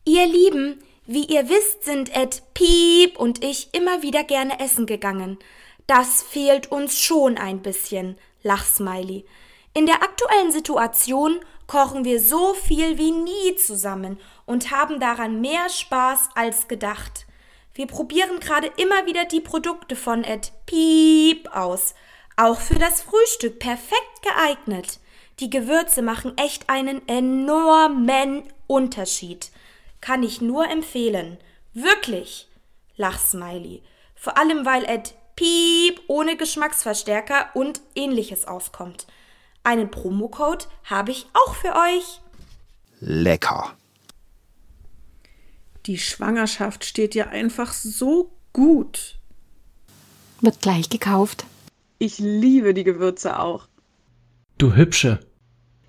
Ihr 0.08 0.26
Lieben, 0.28 0.80
wie 1.04 1.25
ihr 1.36 1.50
wisst, 1.50 1.84
sind 1.84 2.16
Ed 2.16 2.42
Piep 2.54 3.18
und 3.18 3.44
ich 3.44 3.68
immer 3.74 4.00
wieder 4.00 4.24
gerne 4.24 4.58
essen 4.58 4.86
gegangen. 4.86 5.38
Das 5.86 6.22
fehlt 6.22 6.72
uns 6.72 6.98
schon 6.98 7.36
ein 7.36 7.60
bisschen, 7.60 8.16
Lachsmiley. 8.42 9.26
In 9.74 9.84
der 9.84 10.02
aktuellen 10.02 10.50
Situation 10.50 11.38
kochen 11.66 12.06
wir 12.06 12.20
so 12.20 12.54
viel 12.54 12.96
wie 12.96 13.10
nie 13.10 13.54
zusammen 13.56 14.18
und 14.46 14.70
haben 14.70 14.98
daran 14.98 15.42
mehr 15.42 15.68
Spaß 15.68 16.30
als 16.34 16.68
gedacht. 16.68 17.26
Wir 17.74 17.86
probieren 17.86 18.40
gerade 18.40 18.68
immer 18.78 19.04
wieder 19.04 19.26
die 19.26 19.42
Produkte 19.42 19.94
von 19.94 20.24
Ed 20.24 20.52
Piep 20.64 21.54
aus. 21.54 21.94
Auch 22.38 22.60
für 22.60 22.78
das 22.78 23.02
Frühstück 23.02 23.58
perfekt 23.58 24.22
geeignet. 24.22 25.00
Die 25.40 25.50
Gewürze 25.50 26.00
machen 26.00 26.38
echt 26.38 26.70
einen 26.70 27.06
enormen 27.06 28.44
Unterschied. 28.66 29.50
Kann 30.00 30.22
ich 30.22 30.40
nur 30.40 30.68
empfehlen. 30.68 31.38
Wirklich. 31.74 32.48
Lachsmiley. 32.96 33.82
Vor 34.14 34.38
allem, 34.38 34.64
weil 34.64 34.84
Ed 34.84 35.14
Piep 35.36 36.00
ohne 36.06 36.36
Geschmacksverstärker 36.36 37.50
und 37.54 37.82
ähnliches 37.94 38.46
auskommt. 38.46 39.06
Einen 39.62 39.90
Promocode 39.90 40.66
habe 40.84 41.10
ich 41.10 41.26
auch 41.34 41.54
für 41.54 41.74
euch. 41.74 42.20
Lecker. 43.00 43.76
Die 45.84 45.98
Schwangerschaft 45.98 46.84
steht 46.84 47.14
dir 47.14 47.28
einfach 47.28 47.72
so 47.72 48.32
gut. 48.52 49.18
Wird 50.40 50.60
gleich 50.60 50.88
gekauft. 50.88 51.44
Ich 51.98 52.18
liebe 52.18 52.74
die 52.74 52.84
Gewürze 52.84 53.38
auch. 53.38 53.68
Du 54.58 54.74
Hübsche. 54.74 55.20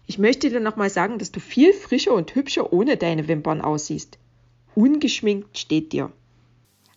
Ich 0.07 0.17
möchte 0.17 0.49
dir 0.49 0.61
nochmal 0.61 0.89
sagen, 0.89 1.19
dass 1.19 1.33
du 1.33 1.41
viel 1.41 1.73
frischer 1.73 2.13
und 2.13 2.33
hübscher 2.33 2.71
ohne 2.71 2.95
deine 2.95 3.27
Wimpern 3.27 3.61
aussiehst. 3.61 4.17
Ungeschminkt 4.73 5.57
steht 5.57 5.91
dir. 5.91 6.11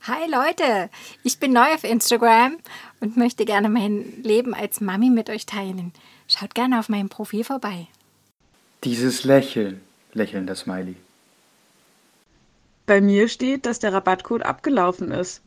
Hi 0.03 0.31
Leute, 0.31 0.89
ich 1.25 1.41
bin 1.41 1.53
neu 1.53 1.75
auf 1.75 1.85
Instagram 1.85 2.57
und 3.01 3.17
möchte 3.17 3.45
gerne 3.45 3.69
mein 3.69 4.23
Leben 4.23 4.55
als 4.55 4.81
Mami 4.81 5.11
mit 5.11 5.29
euch 5.29 5.45
teilen. 5.45 5.93
Schaut 6.29 6.55
gerne 6.55 6.79
auf 6.79 6.89
meinem 6.89 7.09
Profil 7.09 7.43
vorbei. 7.45 7.89
Dieses 8.85 9.25
Lächeln, 9.25 9.83
lächelnder 10.13 10.55
Smiley. 10.55 10.95
Bei 12.87 13.01
mir 13.01 13.29
steht, 13.29 13.67
dass 13.67 13.81
der 13.81 13.93
Rabattcode 13.93 14.43
abgelaufen 14.43 15.11
ist. 15.11 15.43